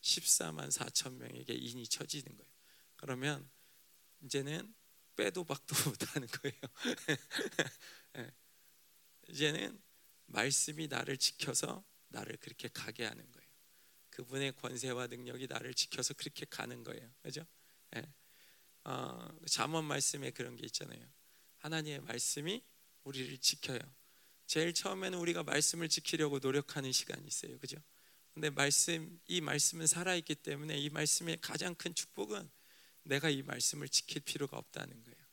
14만 0.00 0.70
4천 0.70 1.14
명에게 1.14 1.54
인이 1.54 1.88
쳐지는 1.88 2.37
거예요. 2.37 2.52
그러면 2.96 3.50
이제는 4.22 4.72
빼도 5.16 5.44
박도 5.44 5.74
못하는 5.90 6.28
거예요. 6.28 6.60
네. 8.14 8.30
이제는 9.28 9.82
말씀이 10.26 10.87
나를 10.88 11.16
지켜서 11.16 11.84
나를 12.08 12.37
그렇게 12.37 12.68
가게 12.68 13.04
하는 13.04 13.30
거예요. 13.32 13.43
그분의 14.14 14.55
권세와 14.57 15.09
능력이 15.09 15.48
나를 15.48 15.74
지켜서 15.74 16.14
그렇게 16.14 16.46
가는 16.48 16.85
거예요. 16.85 17.11
그죠? 17.22 17.44
네. 17.90 18.03
어, 18.85 19.29
잠언 19.46 19.85
말씀에 19.85 20.31
그런 20.31 20.57
게 20.57 20.66
있잖아요. 20.66 21.05
하나님의 21.59 22.00
말씀이 22.03 22.62
우리를 23.03 23.37
지켜요. 23.38 23.81
제일 24.46 24.72
처음에는 24.72 25.18
우리가 25.18 25.42
말씀을 25.42 25.88
지키려고 25.88 26.38
노력하는 26.38 26.92
시간이 26.92 27.27
있어요. 27.27 27.59
그죠? 27.59 27.77
근데 28.33 28.50
말씀 28.50 29.20
이 29.27 29.40
말씀은 29.40 29.87
살아 29.87 30.14
있기 30.14 30.37
때문에 30.37 30.79
이 30.79 30.90
말씀의 30.90 31.38
가장 31.40 31.74
큰 31.74 31.92
축복은 31.92 32.48
내가 33.03 33.31
이 33.31 33.42
말씀을 33.42 33.88
지킬 33.88 34.22
필요가 34.22 34.57
없다는 34.59 35.03
거예요. 35.03 35.24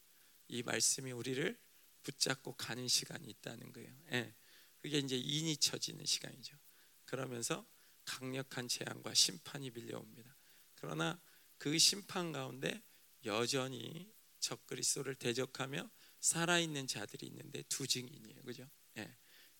이 0.48 0.64
말씀이 0.64 1.12
우리를 1.12 1.56
붙잡고 2.02 2.54
가는 2.54 2.88
시간이 2.88 3.30
있다는 3.30 3.74
거예요. 3.74 3.94
예. 4.14 4.34
그게 4.80 4.98
이제 4.98 5.18
인이 5.18 5.58
쳐지는 5.58 6.04
시간이죠. 6.06 6.58
그러면서 7.06 7.66
강력한 8.06 8.68
재앙과 8.68 9.14
심판이 9.14 9.72
밀려옵니다. 9.72 10.36
그러나 10.76 11.22
그 11.58 11.78
심판 11.78 12.32
가운데 12.32 12.82
여전히 13.26 14.12
적그리스도를 14.40 15.16
대적하며 15.16 15.90
살아있는 16.20 16.88
자들이 16.88 17.28
있는데 17.28 17.64
두 17.64 17.88
증인이에요. 17.88 18.42
그죠? 18.44 18.70
예. 18.98 19.16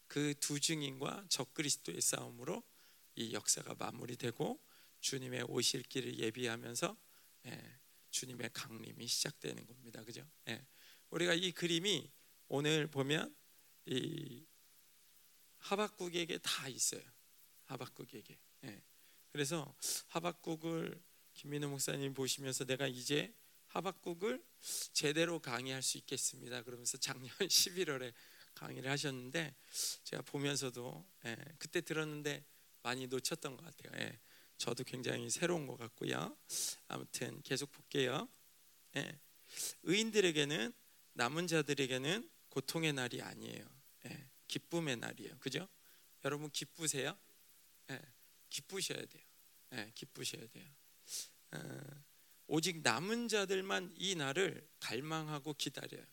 그두 0.08 0.60
증인과 0.60 1.28
적그리스도의 1.30 2.02
싸움으로 2.02 2.64
이 3.16 3.34
역사가 3.34 3.76
마무리되고 3.76 4.60
주님의 5.00 5.44
오실 5.44 5.84
길을 5.84 6.20
예비하면서 6.20 6.98
예, 7.48 7.80
주님의 8.10 8.50
강림이 8.54 9.08
시작되는 9.08 9.66
겁니다. 9.66 10.04
그죠? 10.04 10.28
예. 10.50 10.66
우리가 11.10 11.34
이 11.34 11.52
그림이 11.52 12.12
오늘 12.48 12.88
보면 12.88 13.36
이 13.86 14.46
하박국에게 15.60 16.40
다 16.40 16.68
있어요. 16.68 17.02
하박국에게. 17.72 18.38
예. 18.66 18.82
그래서 19.32 19.74
하박국을 20.08 21.02
김민우 21.34 21.70
목사님 21.70 22.14
보시면서 22.14 22.66
내가 22.66 22.88
이제 22.88 23.34
하박국을 23.68 24.44
제대로 24.92 25.40
강의할 25.40 25.82
수 25.82 25.98
있겠습니다. 25.98 26.62
그러면서 26.64 26.98
작년 26.98 27.30
11월에 27.40 28.14
강의를 28.54 28.92
하셨는데 28.92 29.56
제가 30.04 30.22
보면서도 30.24 31.06
예, 31.26 31.38
그때 31.58 31.82
들었는데 31.82 32.44
많이 32.84 33.08
놓쳤던 33.08 33.56
것 33.56 33.64
같아요. 33.64 34.04
예, 34.04 34.20
저도 34.58 34.84
굉장히 34.84 35.30
새로운 35.30 35.68
것 35.68 35.78
같고요. 35.78 36.36
아무튼 36.88 37.42
계속 37.44 37.72
볼게요. 37.72 38.28
예, 38.98 39.20
의인들에게는 39.84 40.74
남은 41.14 41.48
자들에게는 41.48 42.30
고통의 42.50 42.92
날이 42.92 43.22
아니에요. 43.22 43.66
예, 44.08 44.30
기쁨의 44.50 44.98
날이에요. 44.98 45.38
그죠? 45.40 45.70
여러분 46.26 46.50
기쁘세요? 46.50 47.18
예, 47.92 48.02
기쁘셔야 48.50 49.06
돼요. 49.06 49.24
예, 49.74 49.92
기쁘셔야 49.96 50.48
돼요. 50.48 50.70
어, 51.52 51.60
오직 52.48 52.82
남은 52.82 53.28
자들만 53.28 53.94
이 53.96 54.16
날을 54.16 54.68
갈망하고 54.80 55.54
기다려요. 55.54 56.06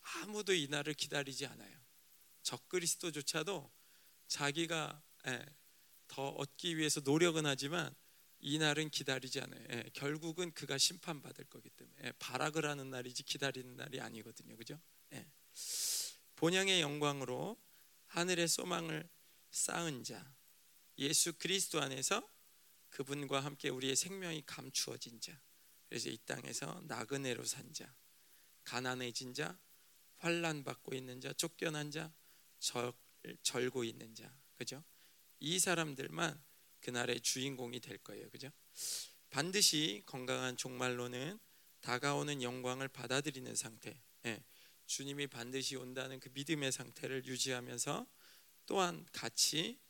아무도 0.00 0.52
이 0.54 0.68
날을 0.68 0.94
기다리지 0.94 1.46
않아요. 1.46 1.78
적그리스도조차도 2.42 3.70
자기가 4.28 5.02
예, 5.28 5.44
더 6.08 6.28
얻기 6.28 6.76
위해서 6.76 7.00
노력은 7.00 7.46
하지만 7.46 7.94
이 8.38 8.58
날은 8.58 8.90
기다리지 8.90 9.40
않아요. 9.40 9.64
예, 9.70 9.90
결국은 9.92 10.52
그가 10.52 10.78
심판받을 10.78 11.46
거기 11.46 11.70
때문에 11.70 11.96
예, 12.04 12.12
발악을 12.18 12.64
하는 12.66 12.90
날이지 12.90 13.22
기다리는 13.24 13.76
날이 13.76 14.00
아니거든요. 14.00 14.56
그죠? 14.56 14.80
예. 15.12 15.26
본향의 16.36 16.80
영광으로 16.82 17.56
하늘의 18.06 18.48
소망을 18.48 19.08
쌓은 19.50 20.04
자 20.04 20.35
예수 20.98 21.32
그리스도 21.34 21.80
안에서 21.80 22.26
그분과 22.90 23.40
함께 23.40 23.68
우리의 23.68 23.96
생명이 23.96 24.44
감추어진 24.46 25.20
자. 25.20 25.38
그래서 25.88 26.08
이 26.08 26.18
땅에서 26.24 26.82
나그네로 26.86 27.44
산 27.44 27.72
자, 27.72 27.94
가난해진 28.64 29.34
자, 29.34 29.58
환란 30.18 30.64
받고 30.64 30.94
있는 30.94 31.20
자, 31.20 31.32
쫓겨난 31.34 31.90
자, 31.90 32.12
절, 32.58 32.92
절고 33.42 33.84
있는 33.84 34.14
자, 34.14 34.34
그죠? 34.56 34.82
이 35.38 35.58
사람들만 35.58 36.42
그날의 36.80 37.20
주인공이 37.20 37.80
될 37.80 37.98
거예요, 37.98 38.30
그죠? 38.30 38.50
반드시 39.30 40.02
건강한 40.06 40.56
종말로는 40.56 41.38
다가오는 41.80 42.42
영광을 42.42 42.88
받아들이는 42.88 43.54
상태, 43.54 44.02
예, 44.24 44.42
주님이 44.86 45.26
반드시 45.26 45.76
온다는 45.76 46.18
그 46.20 46.30
믿음의 46.32 46.72
상태를 46.72 47.26
유지하면서 47.26 48.06
또한 48.66 49.06
같이 49.12 49.78
어, 49.78 49.85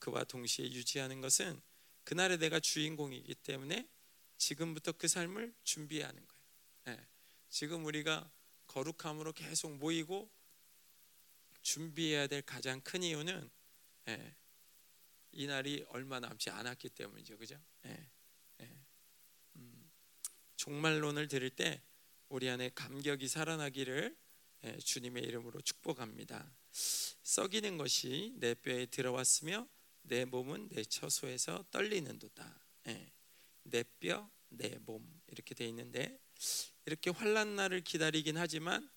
그와 0.00 0.24
동시에 0.24 0.66
유지하는 0.66 1.20
것은 1.20 1.60
그날에 2.04 2.36
내가 2.36 2.60
주인공이기 2.60 3.34
때문에 3.36 3.88
지금부터 4.36 4.92
그 4.92 5.08
삶을 5.08 5.54
준비하는 5.64 6.26
거예요. 6.26 6.44
예, 6.88 7.06
지금 7.48 7.84
우리가 7.84 8.30
거룩함으로 8.66 9.32
계속 9.32 9.76
모이고 9.76 10.30
준비해야 11.62 12.26
될 12.26 12.42
가장 12.42 12.80
큰 12.82 13.02
이유는 13.02 13.50
예, 14.08 14.34
이 15.32 15.46
날이 15.46 15.84
얼마 15.88 16.20
남지 16.20 16.50
않았기 16.50 16.90
때문이죠, 16.90 17.38
그죠? 17.38 17.58
예, 17.86 18.10
예. 18.60 18.70
음, 19.56 19.90
종말론을 20.56 21.28
들을 21.28 21.50
때 21.50 21.82
우리 22.28 22.48
안에 22.50 22.70
감격이 22.74 23.28
살아나기를 23.28 24.14
예, 24.14 24.23
주님의 24.82 25.22
이름으로 25.24 25.60
축복합니다. 25.60 26.50
썩이는 27.22 27.78
것이 27.78 28.32
내 28.36 28.54
뼈에 28.54 28.86
들어왔으며 28.86 29.68
내 30.02 30.24
몸은 30.24 30.68
내 30.70 30.84
처소에서 30.84 31.64
떨리는도다. 31.70 32.66
예. 32.88 33.12
내 33.62 33.82
뼈, 34.00 34.30
내 34.48 34.78
몸 34.84 35.04
이렇게 35.28 35.54
돼 35.54 35.66
있는데 35.68 36.20
이렇게 36.86 37.10
환란 37.10 37.56
날을 37.56 37.82
기다리긴 37.82 38.36
하지만 38.36 38.88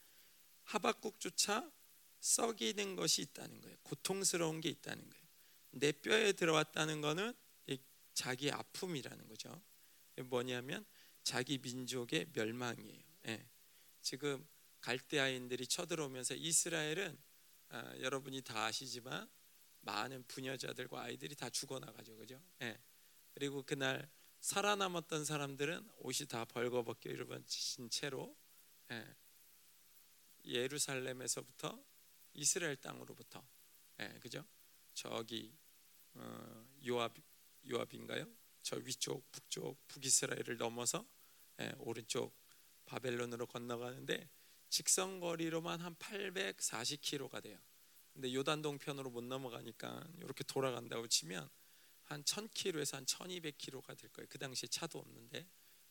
하박국조차 0.64 1.72
썩이는 2.20 2.96
것이 2.96 3.22
있다는 3.22 3.62
거예요. 3.62 3.78
고통스러운 3.84 4.60
게 4.62 4.70
있다는 4.70 5.10
거예요. 5.10 5.26
내 5.72 5.92
뼈에 5.92 6.34
들어왔다는 6.34 7.02
거는 7.02 7.34
자기 8.14 8.52
아픔이라는 8.52 9.28
거죠. 9.28 9.62
뭐냐면 10.26 10.84
자기 11.24 11.60
민족의 11.60 12.28
멸망이에요. 12.34 13.04
예. 13.28 13.48
지금 14.02 14.48
갈대아인들이 14.82 15.68
쳐들어오면서 15.68 16.36
이스라엘은 16.36 17.18
아, 17.70 17.98
여러분이 18.00 18.42
다 18.42 18.66
아시지만 18.66 19.30
많은 19.82 20.24
부녀자들과 20.28 21.02
아이들이 21.02 21.36
다 21.36 21.50
죽어나가죠, 21.50 22.18
그죠? 22.18 22.42
예. 22.62 22.78
그리고 23.34 23.64
그날 23.64 24.10
살아남았던 24.40 25.26
사람들은 25.26 25.90
옷이 25.98 26.28
다 26.28 26.46
벌거벗겨 26.46 27.10
입어진 27.12 27.90
채로 27.90 28.36
예. 28.92 29.16
예루살렘에서부터 30.46 31.84
이스라엘 32.34 32.76
땅으로부터 32.78 33.46
예, 34.00 34.20
그죠? 34.22 34.46
저기 34.94 35.54
어, 36.14 36.68
요압 36.86 37.14
요압인가요? 37.70 38.26
저 38.62 38.78
위쪽 38.78 39.30
북쪽 39.32 39.88
북이스라엘을 39.88 40.58
넘어서 40.58 41.06
예, 41.60 41.74
오른쪽 41.80 42.34
바벨론으로 42.86 43.48
건너가는데 43.48 44.30
직선 44.70 45.20
거리로만 45.20 45.82
한 45.82 45.96
840km가 45.96 47.42
돼요. 47.42 47.60
근데 48.14 48.34
요단동 48.34 48.78
편으로 48.80 49.10
못 49.10 49.24
넘어가니까 49.24 50.08
이렇게 50.18 50.44
돌아간다고 50.44 51.08
치면 51.08 51.50
한 52.06 52.24
1000km에서 52.24 52.94
한 52.96 53.06
1200km가 53.06 53.98
될 53.98 54.10
거예요. 54.12 54.28
그 54.30 54.38
당시에 54.38 54.68
차도 54.68 55.00
없는데 55.00 55.48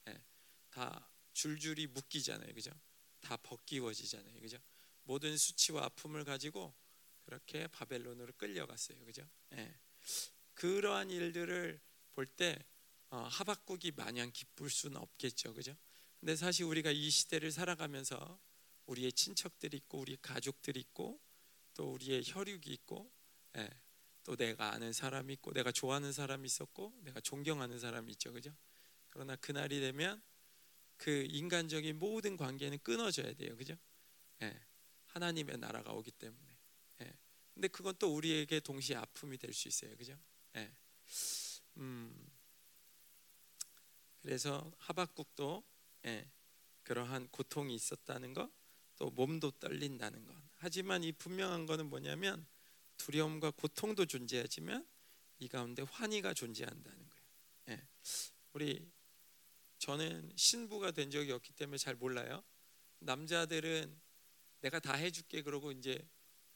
예, 0.08 0.24
다 0.70 1.08
줄줄이 1.32 1.86
묶이잖아요. 1.86 2.52
그죠? 2.54 2.70
다 3.20 3.36
벗기워지잖아요. 3.36 4.40
그죠? 4.40 4.58
모든 5.04 5.36
수치와 5.36 5.84
아픔을 5.84 6.24
가지고 6.24 6.74
그렇게 7.24 7.66
바벨론으로 7.68 8.32
끌려갔어요. 8.36 9.04
그죠? 9.04 9.28
예. 9.52 9.78
그러한 10.54 11.10
일들을 11.10 11.80
볼때 12.14 12.58
어, 13.10 13.18
하박국이 13.18 13.92
마냥 13.92 14.32
기쁠 14.32 14.68
수는 14.68 14.96
없겠죠. 14.96 15.54
그죠? 15.54 15.76
근데 16.18 16.34
사실 16.34 16.64
우리가 16.64 16.90
이 16.90 17.10
시대를 17.10 17.52
살아가면서 17.52 18.40
우리의 18.86 19.12
친척들이 19.12 19.76
있고 19.78 20.00
우리 20.00 20.16
가족들이 20.16 20.80
있고 20.80 21.20
또 21.74 21.92
우리의 21.92 22.22
혈육이 22.24 22.70
있고 22.72 23.10
예, 23.56 23.68
또 24.24 24.36
내가 24.36 24.72
아는 24.72 24.92
사람이 24.92 25.34
있고 25.34 25.52
내가 25.52 25.72
좋아하는 25.72 26.12
사람이 26.12 26.46
있었고 26.46 26.98
내가 27.02 27.20
존경하는 27.20 27.78
사람이 27.78 28.12
있죠. 28.12 28.32
그죠? 28.32 28.54
그러나 29.10 29.36
그날이 29.36 29.80
되면 29.80 30.22
그 30.96 31.26
인간적인 31.30 31.98
모든 31.98 32.36
관계는 32.36 32.78
끊어져야 32.82 33.34
돼요. 33.34 33.56
그죠? 33.56 33.76
예, 34.42 34.58
하나님의 35.06 35.58
나라가 35.58 35.92
오기 35.92 36.10
때문에. 36.12 36.58
예, 37.02 37.12
근데 37.54 37.68
그건 37.68 37.94
또 37.98 38.14
우리에게 38.14 38.60
동시에 38.60 38.96
아픔이 38.96 39.36
될 39.38 39.52
수 39.52 39.68
있어요. 39.68 39.96
그죠? 39.96 40.18
예. 40.56 40.72
음, 41.78 42.30
그래서 44.22 44.72
하박국도 44.78 45.62
예, 46.06 46.30
그러한 46.82 47.28
고통이 47.28 47.74
있었다는 47.74 48.32
것, 48.34 48.50
또 48.96 49.10
몸도 49.10 49.52
떨린다는 49.52 50.24
것. 50.24 50.34
하지만 50.56 51.04
이 51.04 51.12
분명한 51.12 51.66
것은 51.66 51.86
뭐냐면 51.86 52.46
두려움과 52.96 53.50
고통도 53.50 54.06
존재하지만 54.06 54.86
이 55.38 55.48
가운데 55.48 55.82
환희가 55.82 56.34
존재한다는 56.34 57.08
거예요. 57.08 57.24
예. 57.70 57.86
우리 58.52 58.90
저는 59.78 60.32
신부가 60.34 60.92
된 60.92 61.10
적이 61.10 61.32
없기 61.32 61.52
때문에 61.52 61.76
잘 61.76 61.94
몰라요. 61.94 62.42
남자들은 63.00 64.00
내가 64.60 64.80
다 64.80 64.94
해줄게 64.94 65.42
그러고 65.42 65.70
이제 65.72 66.08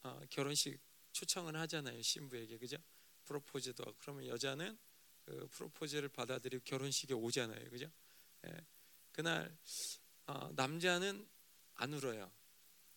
어, 0.03 0.21
결혼식 0.31 0.81
초청을 1.13 1.57
하잖아요 1.57 2.01
신부에게 2.01 2.59
그죠? 2.59 2.77
프로포즈도 3.25 3.85
하고 3.85 3.95
그러면 3.99 4.27
여자는 4.27 4.79
그 5.25 5.47
프로포즈를 5.49 6.09
받아들이고 6.09 6.63
결혼식에 6.65 7.15
오잖아요 7.15 7.69
그죠? 7.71 7.91
예. 8.47 8.57
그날 9.13 9.55
어, 10.27 10.51
남자는 10.55 11.29
안 11.75 11.93
울어요 11.93 12.33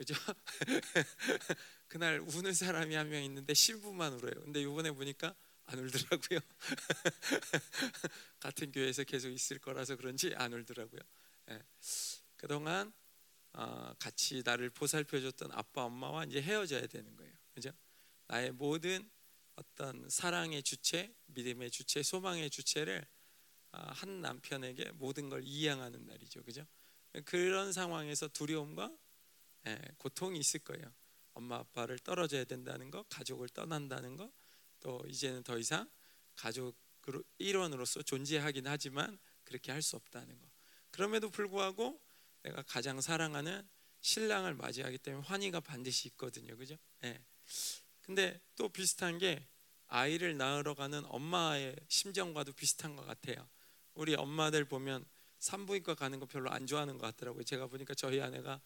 그죠? 0.03 0.15
그날 1.87 2.19
우는 2.19 2.53
사람이 2.53 2.95
한 2.95 3.09
명 3.09 3.23
있는데 3.23 3.53
신부만 3.53 4.13
울어요. 4.13 4.33
근데 4.43 4.61
이번에 4.61 4.91
보니까 4.91 5.33
안 5.65 5.79
울더라고요. 5.79 6.39
같은 8.39 8.71
교회에서 8.71 9.03
계속 9.03 9.29
있을 9.29 9.59
거라서 9.59 9.95
그런지 9.95 10.33
안 10.35 10.51
울더라고요. 10.53 10.99
예. 11.51 11.61
그동안 12.35 12.91
어, 13.53 13.93
같이 13.99 14.41
나를 14.43 14.69
보살펴줬던 14.71 15.51
아빠 15.53 15.83
엄마와 15.85 16.25
이제 16.25 16.41
헤어져야 16.41 16.87
되는 16.87 17.15
거예요. 17.15 17.33
그죠? 17.53 17.71
나의 18.27 18.51
모든 18.51 19.09
어떤 19.55 20.09
사랑의 20.09 20.63
주체, 20.63 21.13
믿음의 21.27 21.69
주체, 21.71 22.01
소망의 22.03 22.49
주체를 22.49 23.05
어, 23.73 23.77
한 23.91 24.21
남편에게 24.21 24.91
모든 24.93 25.29
걸 25.29 25.43
이양하는 25.43 26.05
날이죠. 26.07 26.43
그죠? 26.43 26.65
그런 27.25 27.71
상황에서 27.71 28.27
두려움과 28.27 28.85
예, 28.85 28.97
고통이 29.97 30.39
있을 30.39 30.59
거예요. 30.61 30.93
엄마 31.33 31.57
아빠를 31.57 31.99
떨어져야 31.99 32.43
된다는 32.43 32.91
거, 32.91 33.03
가족을 33.09 33.49
떠난다는 33.49 34.15
거, 34.15 34.31
또 34.79 35.01
이제는 35.07 35.43
더 35.43 35.57
이상 35.57 35.89
가족으로 36.35 37.23
일원으로서 37.37 38.01
존재하긴 38.01 38.67
하지만 38.67 39.17
그렇게 39.43 39.71
할 39.71 39.81
수 39.81 39.95
없다는 39.95 40.39
거. 40.39 40.47
그럼에도 40.91 41.29
불구하고 41.29 41.99
내가 42.43 42.61
가장 42.63 43.01
사랑하는 43.01 43.67
신랑을 44.01 44.53
맞이하기 44.53 44.97
때문에 44.99 45.25
환희가 45.25 45.61
반드시 45.61 46.09
있거든요. 46.09 46.55
그죠? 46.57 46.77
예. 47.03 47.19
근데 48.01 48.39
또 48.55 48.69
비슷한 48.69 49.17
게 49.17 49.47
아이를 49.87 50.37
낳으러 50.37 50.73
가는 50.73 51.03
엄마의 51.05 51.75
심정과도 51.87 52.51
비슷한 52.53 52.95
것 52.95 53.05
같아요. 53.05 53.47
우리 53.93 54.15
엄마들 54.15 54.65
보면 54.65 55.05
산부인과 55.39 55.95
가는 55.95 56.19
거 56.19 56.25
별로 56.25 56.51
안 56.51 56.67
좋아하는 56.67 56.97
것 56.97 57.07
같더라고요. 57.07 57.43
제가 57.43 57.67
보니까 57.67 57.93
저희 57.93 58.21
아내가 58.21 58.61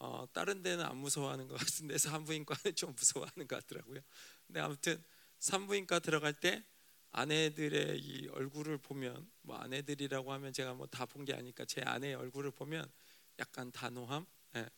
어, 0.00 0.26
다른 0.32 0.62
데는 0.62 0.84
안 0.84 0.96
무서워하는 0.98 1.48
것 1.48 1.56
같은데 1.58 1.96
산부인과는 1.98 2.74
좀 2.76 2.94
무서워하는 2.94 3.46
것 3.48 3.56
같더라고요. 3.66 4.00
근데 4.46 4.60
아무튼 4.60 5.02
산부인과 5.40 5.98
들어갈 6.00 6.34
때 6.34 6.64
아내들의 7.10 7.98
이 8.00 8.28
얼굴을 8.28 8.78
보면 8.78 9.30
뭐 9.42 9.56
아내들이라고 9.56 10.32
하면 10.32 10.52
제가 10.52 10.74
뭐 10.74 10.86
다 10.88 11.06
본 11.06 11.24
게 11.24 11.34
아니까 11.34 11.64
제 11.64 11.80
아내의 11.82 12.14
얼굴을 12.14 12.50
보면 12.52 12.90
약간 13.38 13.72
단호함. 13.72 14.26
예. 14.56 14.68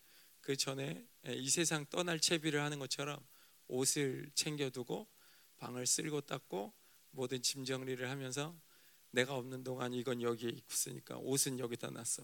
그 0.41 0.57
전에 0.57 1.07
예, 1.27 1.35
이 1.35 1.49
세상 1.51 1.85
떠날 1.87 2.19
채비를 2.21 2.61
하는 2.63 2.79
것처럼 2.79 3.19
옷을 3.69 4.31
챙겨두고 4.35 5.07
방을 5.59 5.87
쓸고 5.87 6.23
닦고 6.23 6.73
모든 7.11 7.43
짐 7.43 7.65
정리를 7.65 8.09
하면서 8.09 8.59
내가 9.11 9.35
없는 9.37 9.65
동안 9.65 9.93
이건 9.93 10.23
여기에 10.23 10.51
있으니까 10.71 11.17
옷은 11.19 11.59
여기다 11.59 11.91
놨어. 11.91 12.23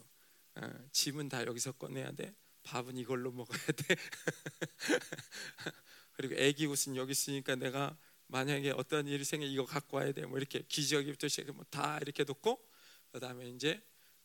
예, 0.62 0.72
짐은 0.92 1.28
다 1.28 1.44
여기서 1.44 1.72
꺼내야 1.72 2.12
돼. 2.12 2.34
밥은 2.66 2.96
이걸로 2.96 3.30
먹어야 3.30 3.58
돼. 3.58 3.96
그리고 6.14 6.34
애기 6.34 6.66
옷은 6.66 6.96
여기 6.96 7.12
있으니까 7.12 7.54
내가 7.54 7.96
만약에 8.26 8.72
어떤 8.72 9.06
일이 9.06 9.24
생겨 9.24 9.46
이거 9.46 9.64
갖고 9.64 9.98
와야 9.98 10.12
돼. 10.12 10.26
뭐 10.26 10.38
이렇게 10.38 10.62
기저귀부터 10.62 11.28
시작해 11.28 11.52
뭐다 11.52 11.98
이렇게 11.98 12.24
놓고 12.24 12.60
그다음에 13.12 13.48
이제 13.50 13.80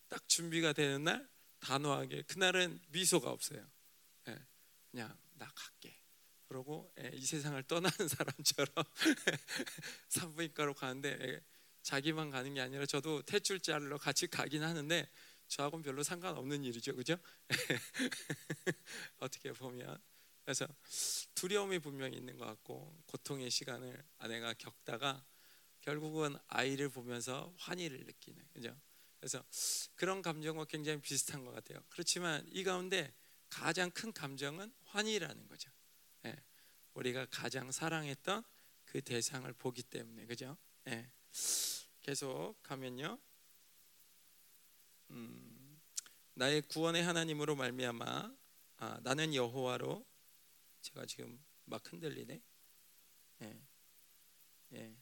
딱 0.10 0.28
준비가 0.28 0.74
되는 0.74 1.04
날 1.04 1.30
단호하게 1.60 2.24
그날은 2.24 2.82
미소가 2.90 3.30
없어요. 3.30 3.64
예, 4.28 4.40
그냥 4.90 5.16
나 5.36 5.48
갈게. 5.54 5.96
그러고 6.48 6.92
예, 7.00 7.12
이 7.14 7.24
세상을 7.24 7.62
떠나는 7.64 8.08
사람처럼 8.10 8.74
산부인과로 10.10 10.74
가는데 10.74 11.18
예, 11.22 11.42
자기만 11.84 12.32
가는 12.32 12.54
게 12.54 12.62
아니라 12.62 12.86
저도 12.86 13.22
자르러 13.62 13.98
같이 13.98 14.28
가긴 14.28 14.64
하는데 14.64 15.10
저하고는 15.52 15.84
별로 15.84 16.02
상관없는 16.02 16.64
일이죠, 16.64 16.96
그죠? 16.96 17.18
어떻게 19.20 19.52
보면 19.52 20.02
그래서 20.46 20.66
두려움이 21.36 21.80
분명히 21.80 22.18
있는 22.18 22.38
것 22.38 22.46
같고 22.46 23.04
고통의 23.06 23.52
시간을 23.52 24.02
아내가 24.18 24.54
겪다가 24.54 25.26
결국은 25.82 26.38
아이를 26.48 26.88
보면서 26.88 27.54
환희를 27.58 28.06
느끼는 28.06 28.42
그죠? 28.54 28.76
그래서 29.20 29.44
그런 29.96 30.22
감정과 30.22 30.66
굉장히 30.66 31.02
비슷한 31.02 31.44
것 31.44 31.52
같아요. 31.52 31.84
그렇지만 31.90 32.48
이 32.50 32.64
가운데 32.64 33.14
가장 33.50 33.92
큰 33.92 34.14
감정은 34.14 34.74
환희라는 34.86 35.48
거죠. 35.50 35.70
예, 36.26 36.36
우리가 36.94 37.26
가장 37.30 37.72
사랑했던 37.72 38.44
그 38.86 39.02
대상을 39.02 39.52
보기 39.54 39.84
때문에 39.84 40.26
그죠? 40.28 40.58
예, 40.88 41.12
계속 42.00 42.56
가면요. 42.64 43.20
음, 45.12 45.82
나의 46.34 46.62
구원의 46.64 47.04
하나님으로 47.04 47.56
말미암아 47.56 48.36
아, 48.78 49.00
나는 49.04 49.36
여호와로 49.36 50.06
제가 50.82 51.06
지금 51.06 51.44
막 51.66 51.82
흔들리네. 51.92 52.42
예, 53.42 53.62
예, 54.74 54.96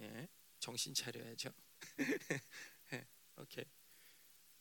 예. 0.00 0.28
정신 0.58 0.94
차려야죠. 0.94 1.50
예, 2.92 3.06
오케이. 3.36 3.64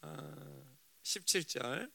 아, 0.01 0.77
17절. 1.03 1.91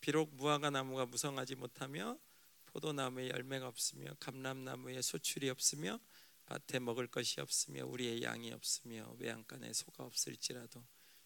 비록 0.00 0.34
무화과 0.34 0.70
나무가 0.70 1.06
무성하지 1.06 1.54
못하며 1.54 2.18
포도나무에 2.66 3.28
열매가 3.28 3.68
없으며 3.68 4.14
감람나무에 4.18 5.00
소출이 5.00 5.48
없으며 5.50 6.00
밭에 6.46 6.80
먹을 6.80 7.06
것이 7.06 7.40
없으며 7.40 7.86
우리의 7.86 8.22
양이 8.22 8.50
없으며 8.50 9.14
외양간에 9.18 9.72
소가 9.72 10.04
없을지라도 10.04 10.84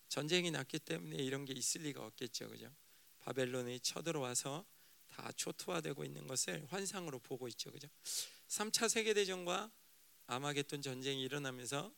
전쟁이 0.09 0.51
났기 0.51 0.79
때문에 0.81 1.17
이런 1.17 1.45
게 1.45 1.53
있을 1.53 1.83
리가 1.83 2.05
없겠죠, 2.05 2.49
그죠? 2.49 2.73
바벨론이 3.21 3.81
쳐들어와서 3.81 4.65
다 5.09 5.33
초토화되고 5.33 6.05
있는 6.05 6.27
것을 6.27 6.67
환상으로 6.69 7.19
보고 7.19 7.49
있죠. 7.49 7.73
그죠? 7.73 7.89
3차 8.49 8.89
세계 8.89 9.15
대전과 9.15 9.71
아마겟돈 10.27 10.83
전쟁이 10.83 11.23
일어나면서 11.23 11.93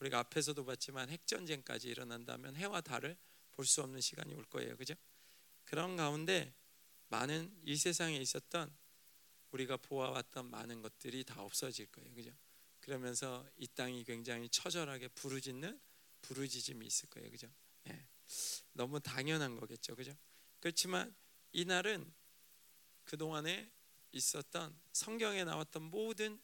우리가 0.00 0.18
앞에서도 0.20 0.64
봤지만 0.64 1.10
핵 1.10 1.26
전쟁까지 1.26 1.88
일어난다면 1.88 2.56
해와 2.56 2.80
달을 2.80 3.16
볼 3.52 3.66
수 3.66 3.82
없는 3.82 4.00
시간이 4.00 4.34
올 4.34 4.44
거예요. 4.44 4.76
그죠? 4.76 4.94
그런 5.64 5.96
가운데 5.96 6.52
많은 7.08 7.56
이 7.64 7.76
세상에 7.76 8.16
있었던 8.16 8.74
우리가 9.52 9.76
보아왔던 9.76 10.50
많은 10.50 10.82
것들이 10.82 11.22
다 11.22 11.40
없어질 11.42 11.86
거예요. 11.86 12.12
그죠? 12.14 12.30
그러면서 12.80 13.48
이 13.56 13.68
땅이 13.68 14.04
굉장히 14.04 14.48
처절하게 14.48 15.08
부르짖는 15.08 15.80
부르짖음이 16.24 16.86
있을 16.86 17.08
거예요. 17.10 17.30
그죠? 17.30 17.48
예. 17.88 18.06
너무 18.72 19.00
당연한 19.00 19.56
거겠죠. 19.56 19.94
그죠? 19.94 20.16
그렇지만 20.60 21.14
이 21.52 21.64
날은 21.64 22.12
그동안에 23.04 23.70
있었던 24.12 24.78
성경에 24.92 25.44
나왔던 25.44 25.82
모든 25.82 26.40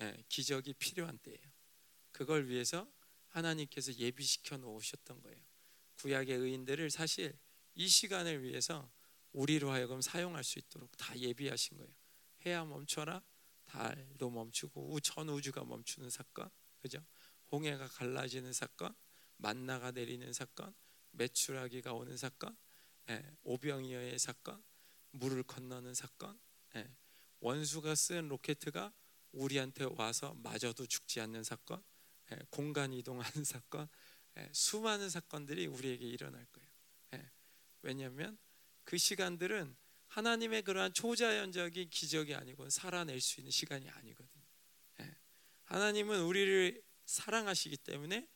예, 0.00 0.24
기적이 0.28 0.74
필요한 0.74 1.18
때예요. 1.18 1.40
그걸 2.12 2.48
위해서 2.48 2.90
하나님께서 3.28 3.94
예비시켜 3.94 4.56
놓으셨던 4.58 5.22
거예요. 5.22 5.40
구약의 5.96 6.36
의인들을 6.36 6.90
사실 6.90 7.38
이 7.74 7.88
시간을 7.88 8.42
위해서 8.42 8.90
우리로 9.32 9.70
하여금 9.70 10.00
사용할 10.00 10.44
수 10.44 10.58
있도록 10.58 10.96
다 10.96 11.16
예비하신 11.18 11.76
거예요. 11.78 11.92
해야 12.44 12.64
멈춰라. 12.64 13.22
달도 13.64 14.30
멈추고 14.30 15.00
전 15.00 15.28
우주가 15.28 15.64
멈추는 15.64 16.10
사건. 16.10 16.50
그죠? 16.80 17.04
홍해가 17.50 17.88
갈라지는 17.88 18.52
사건, 18.52 18.94
만나가 19.36 19.90
내리는 19.90 20.32
사건, 20.32 20.74
메추라기가 21.12 21.92
오는 21.92 22.16
사건, 22.16 22.56
예, 23.10 23.22
오병이어의 23.42 24.18
사건, 24.18 24.62
물을 25.12 25.42
건너는 25.42 25.94
사건, 25.94 26.40
예. 26.76 26.88
원수가 27.40 27.94
쓴 27.94 28.28
로켓가 28.28 28.92
우리한테 29.32 29.84
와서 29.96 30.34
마저도 30.34 30.86
죽지 30.86 31.20
않는 31.20 31.44
사건, 31.44 31.82
예. 32.32 32.38
공간 32.50 32.92
이동하는 32.92 33.44
사건, 33.44 33.88
예. 34.38 34.48
수많은 34.52 35.10
사건들이 35.10 35.66
우리에게 35.66 36.06
일어날 36.06 36.46
거예요. 36.46 36.68
왜냐하면 37.82 38.38
그 38.84 38.96
시간들은 38.96 39.76
하나님의 40.06 40.62
그러한 40.62 40.94
초자연적인 40.94 41.90
기적이 41.90 42.34
아니고 42.34 42.70
살아낼 42.70 43.20
수 43.20 43.40
있는 43.40 43.50
시간이 43.50 43.90
아니거든요. 43.90 44.44
하나님은 45.64 46.22
우리를 46.22 46.82
사랑하시기 47.04 47.76
때문에 47.78 48.26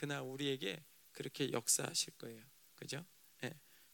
그날 0.00 0.22
우리에게 0.22 0.82
그렇게 1.12 1.52
역사하실 1.52 2.14
거예요. 2.16 2.42
그죠? 2.74 3.04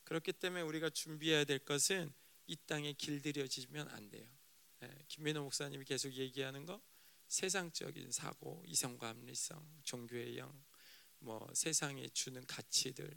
그렇기 0.05 0.35
때문에 0.35 0.63
우리가 0.63 0.89
준비해야 0.89 1.43
될 1.43 1.59
것은 1.59 2.15
이 2.47 2.57
땅에 2.65 2.93
길들여지면 2.93 3.89
안 3.89 4.09
돼요. 4.09 4.25
예, 4.85 5.05
김민호 5.09 5.43
목사님이 5.43 5.85
계속 5.85 6.13
얘기하는 6.13 6.65
거 6.65 6.81
세상적인 7.27 8.13
사고, 8.13 8.63
이성과 8.67 9.09
합리성, 9.09 9.81
종교의 9.83 10.39
영, 10.39 10.65
뭐 11.19 11.45
세상에 11.55 12.09
주는 12.11 12.47
가치들, 12.47 13.13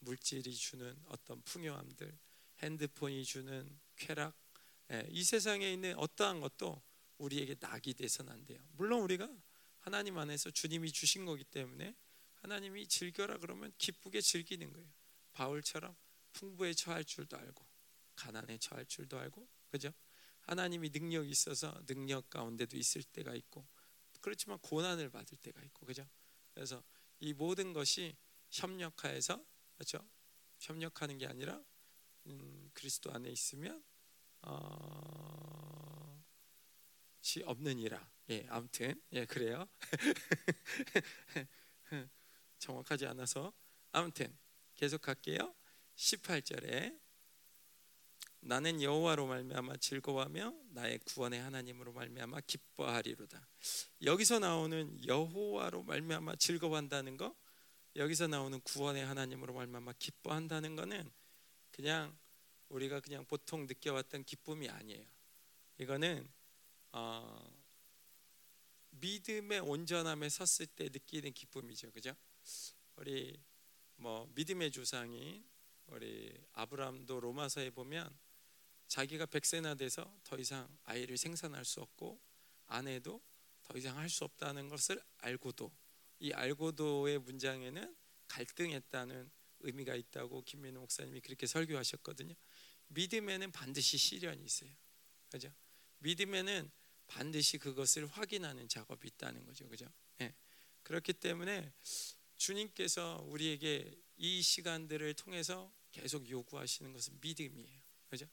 물질이 0.00 0.56
주는 0.56 1.00
어떤 1.06 1.40
풍요함들, 1.42 2.18
핸드폰이 2.64 3.24
주는 3.24 3.78
쾌락, 3.94 4.36
예, 4.90 5.06
이 5.08 5.22
세상에 5.22 5.72
있는 5.72 5.96
어떠한 5.96 6.40
것도 6.40 6.82
우리에게 7.18 7.54
낙이 7.60 7.94
돼서는 7.94 8.32
안 8.32 8.44
돼요. 8.44 8.58
물론 8.72 9.02
우리가 9.02 9.32
하나님 9.78 10.18
안에서 10.18 10.50
주님이 10.50 10.90
주신 10.90 11.26
거기 11.26 11.44
때문에 11.44 11.94
하나님이 12.44 12.86
즐겨라 12.86 13.38
그러면 13.38 13.72
기쁘게 13.78 14.20
즐기는 14.20 14.70
거예요. 14.70 14.86
바울처럼 15.32 15.96
풍부에 16.34 16.74
처할 16.74 17.02
줄도 17.02 17.38
알고 17.38 17.66
가난에 18.16 18.58
처할 18.58 18.84
줄도 18.84 19.18
알고 19.18 19.48
그죠? 19.70 19.90
하나님이 20.42 20.90
능력이 20.90 21.30
있어서 21.30 21.74
능력 21.86 22.28
가운데도 22.28 22.76
있을 22.76 23.02
때가 23.02 23.34
있고 23.34 23.66
그렇지만 24.20 24.58
고난을 24.58 25.08
받을 25.08 25.38
때가 25.38 25.62
있고 25.62 25.86
그죠? 25.86 26.06
그래서 26.52 26.84
이 27.18 27.32
모든 27.32 27.72
것이 27.72 28.14
협력하여서 28.50 29.42
그렇죠? 29.76 30.06
협력하는 30.60 31.16
게 31.16 31.26
아니라 31.26 31.64
음, 32.26 32.70
그리스도 32.74 33.10
안에 33.10 33.30
있으면 33.30 33.82
어, 34.42 36.22
시 37.22 37.42
없느니라. 37.42 38.06
예, 38.28 38.46
아무튼 38.50 39.00
예 39.12 39.24
그래요. 39.24 39.66
정확하지 42.64 43.06
않아서 43.06 43.52
아무튼 43.92 44.34
계속 44.74 45.02
갈게요. 45.02 45.54
18절에 45.96 46.98
나는 48.40 48.82
여호와로 48.82 49.26
말미암아 49.26 49.76
즐거워하며 49.76 50.54
나의 50.70 50.98
구원의 50.98 51.40
하나님으로 51.40 51.92
말미암아 51.92 52.40
기뻐하리로다. 52.40 53.46
여기서 54.02 54.38
나오는 54.38 54.98
여호와로 55.06 55.82
말미암아 55.84 56.36
즐거워한다는 56.36 57.16
거, 57.16 57.34
여기서 57.96 58.26
나오는 58.26 58.60
구원의 58.60 59.04
하나님으로 59.06 59.54
말미암아 59.54 59.94
기뻐한다는 59.98 60.76
거는 60.76 61.10
그냥 61.70 62.16
우리가 62.68 63.00
그냥 63.00 63.24
보통 63.26 63.66
느껴왔던 63.66 64.24
기쁨이 64.24 64.68
아니에요. 64.68 65.06
이거는 65.78 66.28
어, 66.92 67.64
믿음의 68.90 69.60
온전함에 69.60 70.28
섰을 70.28 70.66
때 70.66 70.84
느끼는 70.84 71.32
기쁨이죠, 71.32 71.90
그죠? 71.92 72.14
우리 72.96 73.42
뭐 73.96 74.26
믿음의 74.34 74.70
조상인 74.70 75.44
우리 75.86 76.32
아브라함도 76.52 77.20
로마서에 77.20 77.70
보면 77.70 78.16
자기가 78.86 79.26
백세나 79.26 79.74
돼서 79.74 80.14
더 80.24 80.36
이상 80.38 80.68
아이를 80.84 81.16
생산할 81.16 81.64
수 81.64 81.80
없고 81.80 82.20
아내도 82.66 83.22
더 83.62 83.76
이상 83.78 83.96
할 83.98 84.08
수 84.08 84.24
없다는 84.24 84.68
것을 84.68 85.02
알고도 85.18 85.72
이 86.20 86.32
알고도의 86.32 87.18
문장에는 87.18 87.96
갈등했다는 88.28 89.30
의미가 89.60 89.94
있다고 89.94 90.42
김민호 90.42 90.80
목사님이 90.80 91.20
그렇게 91.20 91.46
설교하셨거든요. 91.46 92.34
믿음에는 92.88 93.50
반드시 93.52 93.96
시련이 93.96 94.44
있어요. 94.44 94.70
그죠? 95.30 95.52
믿음에는 95.98 96.70
반드시 97.06 97.58
그것을 97.58 98.06
확인하는 98.06 98.68
작업이 98.68 99.08
있다는 99.08 99.44
거죠. 99.44 99.68
그죠? 99.68 99.86
네. 100.18 100.34
그렇기 100.82 101.14
때문에 101.14 101.72
주님께서 102.36 103.24
우리에게 103.28 103.90
이 104.16 104.42
시간들을 104.42 105.14
통해서 105.14 105.72
계속 105.92 106.28
요구하시는 106.28 106.92
것은 106.92 107.18
믿음이에요. 107.20 107.80
그죠? 108.08 108.26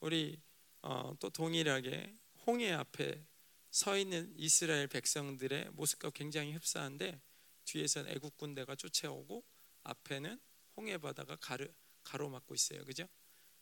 우리 0.00 0.40
어, 0.82 1.14
또 1.20 1.30
동일하게 1.30 2.14
홍해 2.46 2.72
앞에 2.72 3.24
서 3.70 3.96
있는 3.96 4.34
이스라엘 4.36 4.86
백성들의 4.88 5.70
모습과 5.72 6.10
굉장히 6.10 6.52
흡사한데 6.52 7.20
뒤에서는 7.64 8.10
애국 8.10 8.36
군대가 8.36 8.74
쫓아오고 8.74 9.44
앞에는 9.84 10.40
홍해 10.76 10.98
바다가 10.98 11.36
가르, 11.36 11.72
가로막고 12.04 12.54
있어요. 12.54 12.84
그죠? 12.84 13.08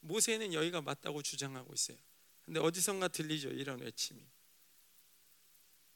모세는 0.00 0.54
여기가 0.54 0.80
맞다고 0.80 1.22
주장하고 1.22 1.74
있어요. 1.74 1.98
근데 2.44 2.58
어디선가 2.58 3.08
들리죠 3.08 3.50
이런 3.50 3.80
외침이. 3.80 4.26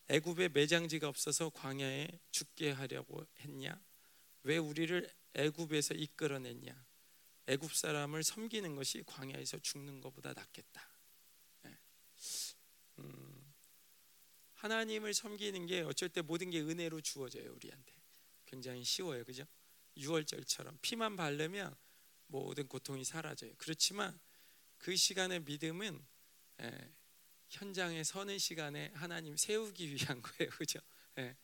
애굽에 0.09 0.51
매장지가 0.51 1.09
없어서 1.09 1.51
광야에 1.51 2.09
죽게 2.31 2.73
하려고 2.73 3.25
했냐? 3.41 3.83
왜 4.43 4.59
우리를 4.59 5.09
애굽에서 5.35 5.95
이끌어냈냐? 5.95 6.85
애굽 7.47 7.75
사람을 7.75 8.23
섬기는 8.23 8.75
것이 8.75 9.03
광야에서 9.07 9.59
죽는 9.59 10.01
것보다 10.01 10.33
낫겠다. 10.33 10.89
네. 11.63 11.79
음, 12.99 13.55
하나님을 14.55 15.15
섬기는 15.15 15.67
게 15.67 15.83
어쩔 15.83 16.09
때 16.09 16.23
모든 16.23 16.51
게 16.51 16.61
은혜로 16.61 17.01
주어져요 17.01 17.53
우리한테. 17.53 17.93
굉장히 18.47 18.85
쉬워요, 18.85 19.25
그죠? 19.25 19.45
유월절처럼 19.97 20.79
피만 20.81 21.17
바르면 21.17 21.75
모든 22.27 22.67
고통이 22.67 23.05
사라져요. 23.05 23.53
그렇지만 23.59 24.19
그 24.79 24.97
시간의 24.97 25.41
믿음은 25.41 26.05
예, 26.63 26.93
현장에 27.55 28.03
서는 28.03 28.39
시간에 28.39 28.91
하나님 28.95 29.37
세우기 29.37 29.95
위한 29.95 30.21
거예요, 30.21 30.51
그죠? 30.59 30.81
예, 31.19 31.37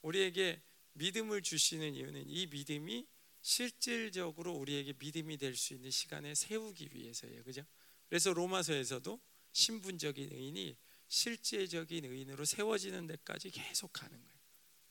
우리에게 0.00 0.62
믿음을 0.94 1.42
주시는 1.42 1.94
이유는 1.94 2.24
이 2.26 2.46
믿음이 2.46 3.06
실질적으로 3.42 4.54
우리에게 4.54 4.94
믿음이 4.98 5.36
될 5.36 5.54
수 5.56 5.74
있는 5.74 5.90
시간에 5.90 6.34
세우기 6.34 6.90
위해서예요, 6.92 7.44
그죠? 7.44 7.62
그래서 8.08 8.32
로마서에서도 8.32 9.20
신분적인 9.52 10.32
의인이 10.32 10.76
실제적인 11.08 12.04
의인으로 12.06 12.44
세워지는 12.44 13.06
데까지 13.06 13.50
계속 13.50 13.92
가는 13.92 14.18
거예요. 14.18 14.38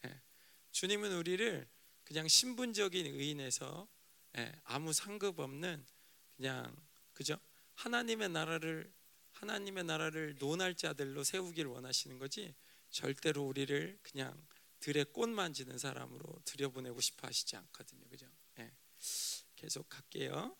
예, 0.05 0.21
주님은 0.71 1.15
우리를 1.17 1.67
그냥 2.03 2.27
신분적인 2.27 3.05
의인에서 3.07 3.87
예, 4.37 4.53
아무 4.65 4.93
상급 4.93 5.39
없는 5.39 5.83
그냥 6.35 6.75
그죠? 7.13 7.39
하나님의 7.73 8.29
나라를 8.29 8.91
하나님의 9.39 9.85
나라를 9.85 10.35
논할 10.37 10.75
자들로 10.75 11.23
세우기를 11.23 11.71
원하시는 11.71 12.19
거지 12.19 12.53
절대로 12.89 13.45
우리를 13.47 13.97
그냥 14.01 14.35
들에 14.81 15.05
꽃 15.05 15.29
만지는 15.29 15.77
사람으로 15.77 16.41
들여보내고 16.43 16.99
싶어 16.99 17.27
하시지 17.27 17.55
않거든요. 17.55 18.07
그죠? 18.09 18.27
예. 18.59 18.71
계속 19.55 19.87
갈게요. 19.87 20.55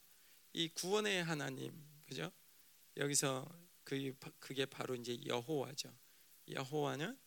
이 0.53 0.69
구원의 0.69 1.23
하나님, 1.23 1.73
그죠? 2.05 2.31
여기서 2.97 3.47
그 3.83 4.13
그게 4.39 4.65
바로 4.65 4.95
이제 4.95 5.17
여호와죠. 5.25 5.93
여호와는 6.49 7.17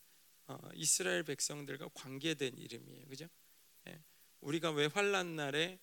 어, 0.47 0.59
이스라엘 0.75 1.23
백성들과 1.23 1.89
관계된 1.95 2.57
이름이에요. 2.57 3.09
그죠? 3.09 3.29
예. 3.89 4.03
우리가 4.41 4.71
왜 4.71 4.87
환란 4.87 5.37
날에 5.37 5.79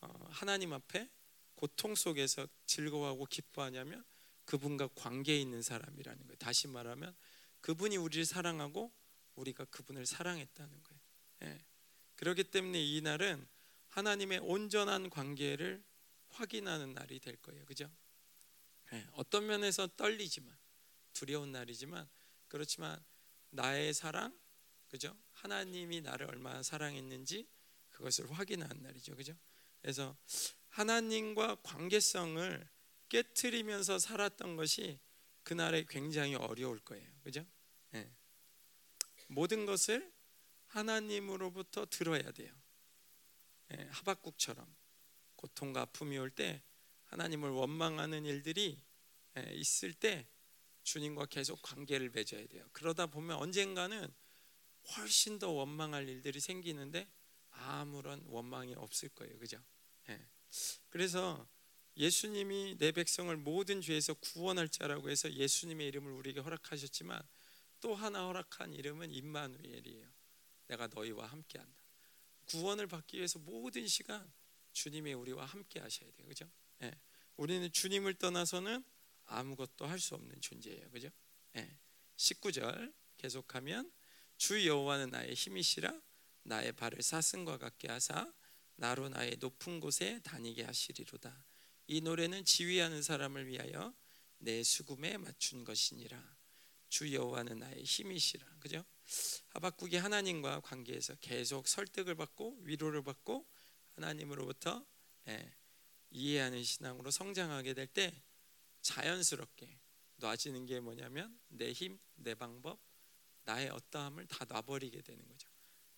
어, 0.00 0.08
하나님 0.30 0.72
앞에 0.72 1.08
고통 1.54 1.94
속에서 1.94 2.48
즐거워하고 2.66 3.26
기뻐하냐면 3.26 4.04
그분과 4.52 4.88
관계 4.94 5.40
있는 5.40 5.62
사람이라는 5.62 6.26
거예요. 6.26 6.36
다시 6.36 6.68
말하면 6.68 7.16
그분이 7.62 7.96
우리를 7.96 8.26
사랑하고 8.26 8.92
우리가 9.36 9.64
그분을 9.64 10.04
사랑했다는 10.04 10.82
거예요. 10.82 11.00
예. 11.44 11.64
그렇기 12.16 12.44
때문에 12.44 12.78
이 12.84 13.00
날은 13.00 13.48
하나님의 13.88 14.40
온전한 14.40 15.08
관계를 15.08 15.82
확인하는 16.28 16.92
날이 16.92 17.18
될 17.18 17.36
거예요. 17.36 17.64
그죠? 17.64 17.90
예. 18.92 19.06
어떤 19.12 19.46
면에서 19.46 19.86
떨리지만 19.96 20.54
두려운 21.14 21.50
날이지만 21.50 22.06
그렇지만 22.48 23.02
나의 23.48 23.94
사랑, 23.94 24.38
그죠? 24.90 25.16
하나님이 25.32 26.02
나를 26.02 26.26
얼마나 26.26 26.62
사랑했는지 26.62 27.48
그것을 27.88 28.30
확인하는 28.30 28.82
날이죠. 28.82 29.16
그죠? 29.16 29.34
그래서 29.80 30.14
하나님과 30.68 31.56
관계성을 31.62 32.68
깨뜨리면서 33.12 33.98
살았던 33.98 34.56
것이 34.56 34.98
그날에 35.42 35.84
굉장히 35.86 36.34
어려울 36.34 36.80
거예요. 36.80 37.06
그죠? 37.22 37.44
네. 37.90 38.10
모든 39.28 39.66
것을 39.66 40.10
하나님으로부터 40.68 41.84
들어야 41.90 42.30
돼요. 42.32 42.54
네, 43.68 43.86
하박국처럼 43.90 44.66
고통과 45.36 45.82
아픔이 45.82 46.16
올 46.16 46.30
때 46.30 46.62
하나님을 47.06 47.50
원망하는 47.50 48.24
일들이 48.24 48.82
네, 49.34 49.52
있을 49.54 49.92
때 49.92 50.26
주님과 50.82 51.26
계속 51.26 51.60
관계를 51.60 52.08
맺어야 52.08 52.46
돼요. 52.46 52.66
그러다 52.72 53.06
보면 53.06 53.36
언젠가는 53.36 54.08
훨씬 54.96 55.38
더 55.38 55.50
원망할 55.50 56.08
일들이 56.08 56.40
생기는데 56.40 57.06
아무런 57.50 58.22
원망이 58.24 58.74
없을 58.76 59.10
거예요. 59.10 59.38
그죠? 59.38 59.62
네. 60.06 60.26
그래서 60.88 61.46
예수님이 61.96 62.76
내 62.78 62.92
백성을 62.92 63.34
모든 63.36 63.80
죄에서 63.80 64.14
구원할 64.14 64.68
자라고 64.68 65.10
해서 65.10 65.32
예수님의 65.32 65.88
이름을 65.88 66.12
우리에게 66.12 66.40
허락하셨지만 66.40 67.20
또 67.80 67.94
하나 67.94 68.26
허락한 68.26 68.72
이름은 68.72 69.10
임마누엘이에요. 69.10 70.08
내가 70.68 70.86
너희와 70.86 71.26
함께한다. 71.26 71.82
구원을 72.46 72.86
받기 72.86 73.18
위해서 73.18 73.38
모든 73.38 73.86
시간 73.86 74.32
주님이 74.72 75.12
우리와 75.12 75.44
함께 75.44 75.80
하셔야 75.80 76.10
돼요. 76.12 76.26
그죠? 76.26 76.50
예. 76.82 76.92
우리는 77.36 77.70
주님을 77.70 78.14
떠나서는 78.14 78.84
아무것도 79.24 79.86
할 79.86 79.98
수 79.98 80.14
없는 80.14 80.40
존재예요. 80.40 80.90
그죠? 80.90 81.08
예. 81.56 81.76
19절 82.16 82.92
계속하면 83.18 83.92
주 84.36 84.66
여호와는 84.66 85.10
나의 85.10 85.34
힘이시라 85.34 86.00
나의 86.44 86.72
발을 86.72 87.02
사슴과 87.02 87.58
같게 87.58 87.88
하사 87.88 88.32
나로 88.76 89.08
나의 89.08 89.36
높은 89.38 89.80
곳에 89.80 90.20
다니게 90.22 90.64
하시리로다. 90.64 91.44
이 91.86 92.00
노래는 92.00 92.44
지휘하는 92.44 93.02
사람을 93.02 93.46
위하여 93.46 93.94
내 94.38 94.62
수금에 94.62 95.16
맞춘 95.18 95.64
것이니라. 95.64 96.36
주 96.88 97.12
여호와는 97.12 97.58
나의 97.58 97.84
힘이시라. 97.84 98.46
그죠? 98.60 98.84
하박국이 99.48 99.96
하나님과 99.96 100.60
관계에서 100.60 101.14
계속 101.16 101.66
설득을 101.68 102.14
받고 102.14 102.58
위로를 102.62 103.02
받고 103.02 103.46
하나님으로부터 103.94 104.86
예, 105.28 105.54
이해하는 106.10 106.62
신앙으로 106.62 107.10
성장하게 107.10 107.74
될 107.74 107.86
때 107.86 108.22
자연스럽게 108.82 109.80
놔지는 110.16 110.66
게 110.66 110.80
뭐냐면 110.80 111.38
내 111.48 111.72
힘, 111.72 111.98
내 112.14 112.34
방법, 112.34 112.80
나의 113.44 113.70
어떠함을 113.70 114.26
다 114.26 114.44
놔버리게 114.44 115.02
되는 115.02 115.26
거죠. 115.26 115.48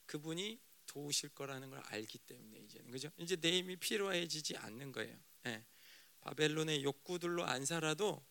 그분이 0.06 0.60
도우실 0.86 1.30
거라는 1.30 1.70
걸 1.70 1.80
알기 1.86 2.18
때문에 2.18 2.60
이제는 2.60 2.90
그죠? 2.90 3.10
이제 3.16 3.36
내 3.36 3.58
힘이 3.58 3.76
필요해지지 3.76 4.56
않는 4.56 4.92
거예요. 4.92 5.18
예. 5.46 5.64
바벨론의 6.24 6.82
욕구들로 6.82 7.44
안 7.44 7.64
살아도 7.64 8.24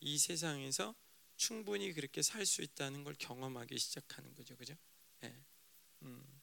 이 0.00 0.18
세상에서 0.18 0.94
충분히 1.36 1.92
그렇게 1.92 2.22
살 2.22 2.46
수 2.46 2.62
있다는 2.62 3.04
걸 3.04 3.14
경험하기 3.18 3.78
시작하는 3.78 4.34
거죠, 4.34 4.56
그죠? 4.56 4.74
예. 5.24 5.44
음. 6.02 6.42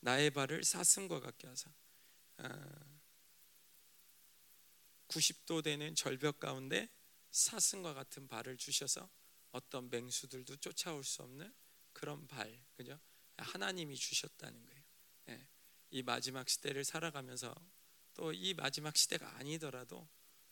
나의 0.00 0.30
발을 0.30 0.64
사슴과 0.64 1.20
같게 1.20 1.46
하사 1.46 1.70
아, 2.38 3.00
90도 5.08 5.62
되는 5.62 5.94
절벽 5.94 6.38
가운데 6.38 6.88
사슴과 7.30 7.94
같은 7.94 8.26
발을 8.28 8.56
주셔서 8.56 9.08
어떤 9.52 9.90
맹수들도 9.90 10.56
쫓아올 10.56 11.04
수 11.04 11.22
없는 11.22 11.52
그런 11.92 12.26
발, 12.26 12.64
그죠? 12.76 12.98
하나님이 13.36 13.96
주셨다는 13.96 14.64
거예요. 14.66 14.82
예. 15.30 15.48
이 15.90 16.02
마지막 16.02 16.48
시대를 16.48 16.84
살아가면서 16.84 17.54
또 18.14 18.32
이 18.32 18.54
마지막 18.54 18.96
시대가 18.96 19.36
아니더라도 19.36 20.08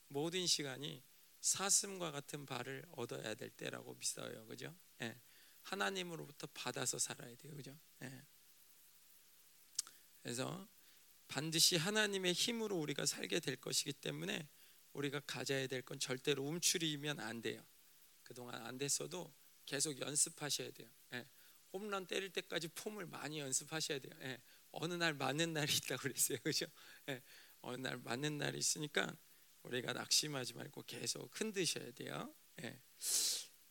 모든 0.09 0.47
시간이 0.47 1.03
사슴과 1.41 2.11
같은 2.11 2.47
발을 2.47 2.85
얻어야 2.93 3.35
될 3.35 3.51
때라고 3.51 3.95
믿어요. 3.95 4.47
그죠? 4.47 4.75
예. 5.03 5.21
하나님으로부터 5.63 6.47
받아서 6.55 6.99
살아야 6.99 7.35
돼요. 7.37 7.55
그죠? 7.55 7.79
예. 8.03 8.23
그래서 10.23 10.69
반드시 11.29 11.77
하나님의 11.77 12.33
힘으로 12.33 12.77
우리가 12.77 13.07
살게 13.07 13.41
될 13.41 13.57
것이기 13.57 13.93
때문에 13.95 14.49
우리가 14.95 15.21
가져야 15.27 15.67
될 15.67 15.83
건 15.83 15.99
절대로 15.99 16.43
움츠리면 16.45 17.21
안 17.21 17.41
돼요. 17.43 17.65
그동안 18.23 18.55
안 18.67 18.79
됐어도 18.79 19.33
계속 19.67 19.99
연습하셔야 20.01 20.71
돼요. 20.71 20.89
예. 21.13 21.27
홈런 21.73 22.07
때릴 22.07 22.31
때까지 22.33 22.69
폼을 22.69 23.07
많이 23.07 23.39
연습하셔야 23.39 23.99
돼요. 23.99 24.13
예. 24.23 24.41
어느 24.71 24.95
날 24.95 25.15
맞는 25.15 25.53
날이 25.53 25.73
있다고 25.77 26.03
그랬어요. 26.03 26.39
그죠? 26.43 26.67
예. 27.09 27.23
어느 27.61 27.77
날 27.79 27.99
맞는 27.99 28.39
날이 28.39 28.59
있으니까 28.59 29.17
우리가 29.63 29.93
낙심하지 29.93 30.55
말고 30.55 30.83
계속 30.83 31.29
흔드셔야 31.39 31.91
돼요. 31.93 32.35
예. 32.63 32.81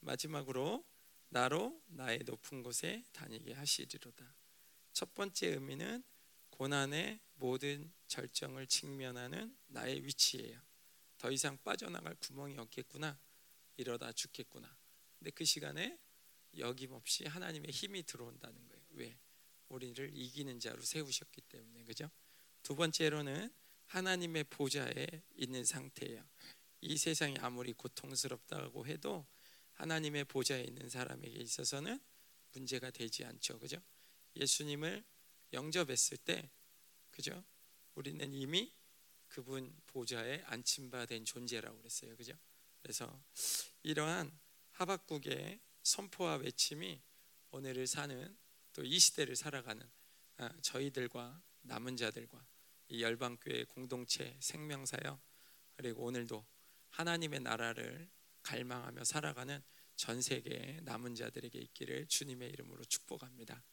마지막으로 0.02 0.86
나로 1.30 1.82
나의 1.88 2.20
높은 2.26 2.64
곳에 2.64 3.04
다니게 3.14 3.54
하시리로다. 3.54 4.36
첫 4.94 5.14
번째 5.14 5.48
의미는 5.48 6.04
고난의 6.52 7.20
모든 7.36 7.94
절정을 8.08 8.68
직면하는 8.68 9.56
나의 9.68 10.04
위치예요. 10.06 10.60
더 11.18 11.32
이상 11.32 11.58
빠져나갈 11.64 12.16
구멍이 12.16 12.58
없겠구나. 12.58 13.20
이러다 13.76 14.12
죽겠구나. 14.12 14.76
근데 15.18 15.32
그 15.32 15.46
시간에 15.46 16.00
여김없이 16.58 17.26
하나님의 17.26 17.72
힘이 17.72 18.04
들어온다는 18.04 18.68
거예요. 18.68 18.84
왜? 18.92 19.20
우리를 19.70 20.12
이기는 20.16 20.60
자로 20.60 20.82
세우셨기 20.82 21.42
때문에. 21.42 21.84
그죠? 21.84 22.10
두 22.64 22.76
번째로는 22.76 23.54
하나님의 23.88 24.46
보좌에 24.46 25.08
있는 25.36 25.64
상태예요. 25.66 26.24
이 26.82 26.98
세상이 26.98 27.38
아무리 27.40 27.74
고통스럽다고 27.74 28.88
해도 28.88 29.26
하나님의 29.74 30.26
보좌에 30.26 30.64
있는 30.64 30.90
사람에게 30.90 31.40
있어서는 31.40 32.00
문제가 32.54 32.92
되지 32.92 33.26
않죠. 33.26 33.60
그죠? 33.60 33.82
예수님을 34.36 35.04
영접했을 35.54 36.18
때 36.18 36.50
그죠? 37.12 37.44
우리는 37.96 38.34
이미 38.34 38.74
그분 39.28 39.76
보좌에 39.88 40.44
안침받은 40.46 41.26
존재라고 41.26 41.78
그랬어요. 41.80 42.16
그죠? 42.16 42.34
그래서 42.82 43.22
이러한 43.84 44.38
하박국의 44.72 45.60
선포와 45.84 46.36
외침이 46.38 47.02
오늘을 47.52 47.88
사는 47.88 48.38
또 48.74 48.84
이 48.84 49.00
시대를 49.00 49.36
살아가는 49.36 49.90
아, 50.38 50.52
저희들과 50.62 51.42
남은 51.62 51.98
자들과 51.98 52.46
이 52.90 53.02
열방교회 53.02 53.66
공동체 53.66 54.38
생명사역 54.40 55.20
그리고 55.76 56.06
오늘도 56.06 56.46
하나님의 56.90 57.42
나라를 57.42 58.10
갈망하며 58.44 59.04
살아가는 59.04 59.62
전 59.96 60.22
세계 60.22 60.80
남은 60.84 61.16
자들에게 61.16 61.60
있기를 61.60 62.08
주님의 62.08 62.50
이름으로 62.52 62.84
축복합니다. 62.86 63.64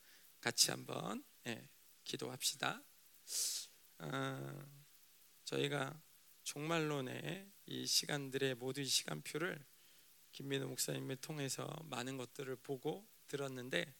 같이 0.41 0.71
한번 0.71 1.25
예, 1.47 1.69
기도합시다. 2.03 2.83
아, 3.99 4.67
저희가 5.45 6.03
종말론의 6.43 7.51
이 7.67 7.87
시간들의 7.87 8.57
모든 8.57 8.85
시간표를 8.85 9.65
김민호 10.33 10.67
목사님을 10.69 11.17
통해서 11.17 11.67
많은 11.85 12.17
것들을 12.17 12.57
보고 12.57 13.07
들었는데 13.29 13.95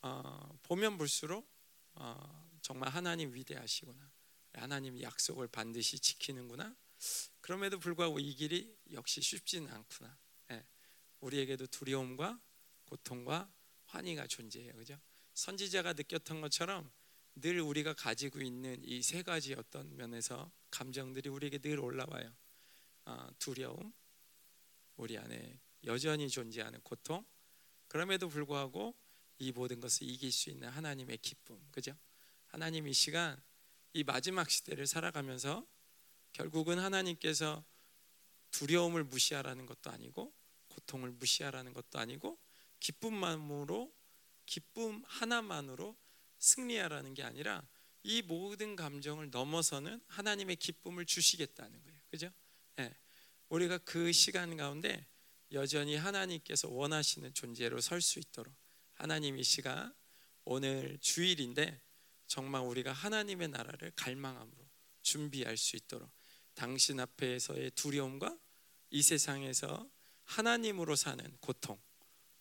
어, 0.00 0.58
보면 0.62 0.96
볼수록 0.96 1.48
어, 1.94 2.58
정말 2.62 2.90
하나님 2.90 3.34
위대하시구나. 3.34 4.17
하나님이 4.58 5.02
약속을 5.02 5.48
반드시 5.48 5.98
지키는구나. 5.98 6.76
그럼에도 7.40 7.78
불구하고 7.78 8.18
이 8.18 8.34
길이 8.34 8.76
역시 8.92 9.22
쉽지는 9.22 9.72
않구나. 9.72 10.18
예. 10.50 10.64
우리에게도 11.20 11.66
두려움과 11.68 12.40
고통과 12.84 13.50
환희가 13.86 14.26
존재해요. 14.26 14.72
그죠? 14.74 14.98
선지자가 15.34 15.92
느꼈던 15.94 16.40
것처럼 16.40 16.90
늘 17.36 17.60
우리가 17.60 17.94
가지고 17.94 18.40
있는 18.40 18.82
이 18.84 19.00
세 19.02 19.22
가지 19.22 19.54
어떤 19.54 19.96
면에서 19.96 20.50
감정들이 20.70 21.28
우리에게 21.30 21.58
늘 21.58 21.78
올라와요. 21.78 22.34
어, 23.04 23.28
두려움, 23.38 23.92
우리 24.96 25.16
안에 25.16 25.60
여전히 25.84 26.28
존재하는 26.28 26.80
고통, 26.82 27.24
그럼에도 27.86 28.28
불구하고 28.28 28.94
이 29.38 29.52
모든 29.52 29.78
것을 29.80 30.08
이길 30.08 30.32
수 30.32 30.50
있는 30.50 30.68
하나님의 30.68 31.18
기쁨, 31.18 31.58
그죠? 31.70 31.96
하나님 32.48 32.88
이 32.88 32.92
시간 32.92 33.40
이 33.92 34.04
마지막 34.04 34.50
시대를 34.50 34.86
살아가면서 34.86 35.66
결국은 36.32 36.78
하나님께서 36.78 37.64
두려움을 38.50 39.04
무시하라는 39.04 39.66
것도 39.66 39.90
아니고 39.90 40.32
고통을 40.68 41.10
무시하라는 41.12 41.72
것도 41.72 41.98
아니고 41.98 42.38
기쁨만으로 42.80 43.92
기쁨 44.46 45.02
하나만으로 45.06 45.96
승리하라는 46.38 47.14
게 47.14 47.22
아니라 47.22 47.66
이 48.02 48.22
모든 48.22 48.76
감정을 48.76 49.30
넘어서는 49.30 50.00
하나님의 50.06 50.56
기쁨을 50.56 51.04
주시겠다는 51.04 51.82
거예요. 51.82 51.98
그죠? 52.10 52.30
예. 52.78 52.94
우리가 53.48 53.78
그 53.78 54.12
시간 54.12 54.56
가운데 54.56 55.06
여전히 55.52 55.96
하나님께서 55.96 56.68
원하시는 56.68 57.34
존재로 57.34 57.80
설 57.80 58.00
수 58.00 58.18
있도록 58.18 58.54
하나님 58.94 59.38
이 59.38 59.42
시간 59.42 59.94
오늘 60.44 60.98
주일인데 61.00 61.80
정말 62.28 62.62
우리가 62.62 62.92
하나님의 62.92 63.48
나라를 63.48 63.92
갈망함으로 63.96 64.68
준비할 65.02 65.56
수 65.56 65.76
있도록 65.76 66.10
당신 66.54 67.00
앞에서의 67.00 67.72
두려움과 67.72 68.38
이 68.90 69.02
세상에서 69.02 69.88
하나님으로 70.24 70.94
사는 70.94 71.36
고통 71.40 71.80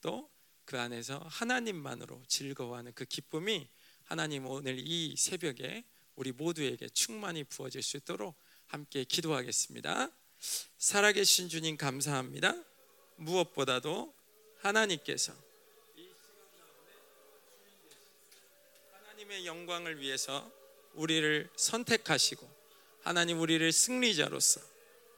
또 0.02 0.38
그 0.68 0.78
안에서 0.78 1.26
하나님만으로 1.30 2.24
즐거워하는 2.28 2.92
그 2.94 3.06
기쁨이 3.06 3.70
하나님 4.04 4.46
오늘 4.46 4.78
이 4.78 5.16
새벽에 5.18 5.86
우리 6.16 6.34
모두에게 6.34 6.90
충만히 6.90 7.46
부어질 7.46 7.82
수 7.82 7.96
있도록 7.96 8.36
함께 8.66 9.06
기도하겠습니다. 9.06 10.12
살아계신 10.78 11.48
주님 11.48 11.78
감사합니다. 11.78 12.54
무엇보다도 13.16 14.14
하나님께서 14.60 15.34
하나님의 19.28 19.46
영광을 19.46 20.00
위해서 20.00 20.50
우리를 20.94 21.50
선택하시고 21.56 22.50
하나님 23.04 23.40
우리를 23.40 23.72
승리자로서 23.72 24.62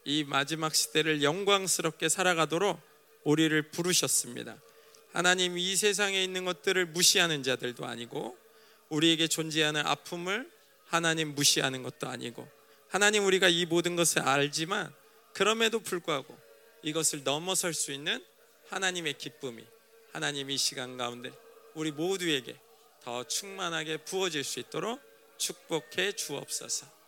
이 0.05 0.23
마지막 0.23 0.73
시대를 0.73 1.21
영광스럽게 1.21 2.09
살아가도록 2.09 2.79
우리를 3.23 3.61
부르셨습니다. 3.71 4.57
하나님 5.13 5.57
이 5.57 5.75
세상에 5.75 6.23
있는 6.23 6.45
것들을 6.45 6.87
무시하는 6.87 7.43
자들도 7.43 7.85
아니고 7.85 8.37
우리에게 8.89 9.27
존재하는 9.27 9.85
아픔을 9.85 10.49
하나님 10.85 11.35
무시하는 11.35 11.83
것도 11.83 12.07
아니고 12.07 12.47
하나님 12.87 13.25
우리가 13.25 13.47
이 13.47 13.65
모든 13.65 13.95
것을 13.95 14.21
알지만 14.23 14.93
그럼에도 15.33 15.79
불구하고 15.79 16.37
이것을 16.81 17.23
넘어설 17.23 17.73
수 17.73 17.91
있는 17.91 18.23
하나님의 18.69 19.17
기쁨이 19.17 19.63
하나님 20.11 20.49
이 20.49 20.57
시간 20.57 20.97
가운데 20.97 21.31
우리 21.75 21.91
모두에게 21.91 22.59
더 23.09 23.23
충만하게 23.23 23.97
부어질 23.97 24.43
수 24.43 24.59
있도록 24.59 25.01
축복해 25.39 26.11
주옵소서. 26.11 26.98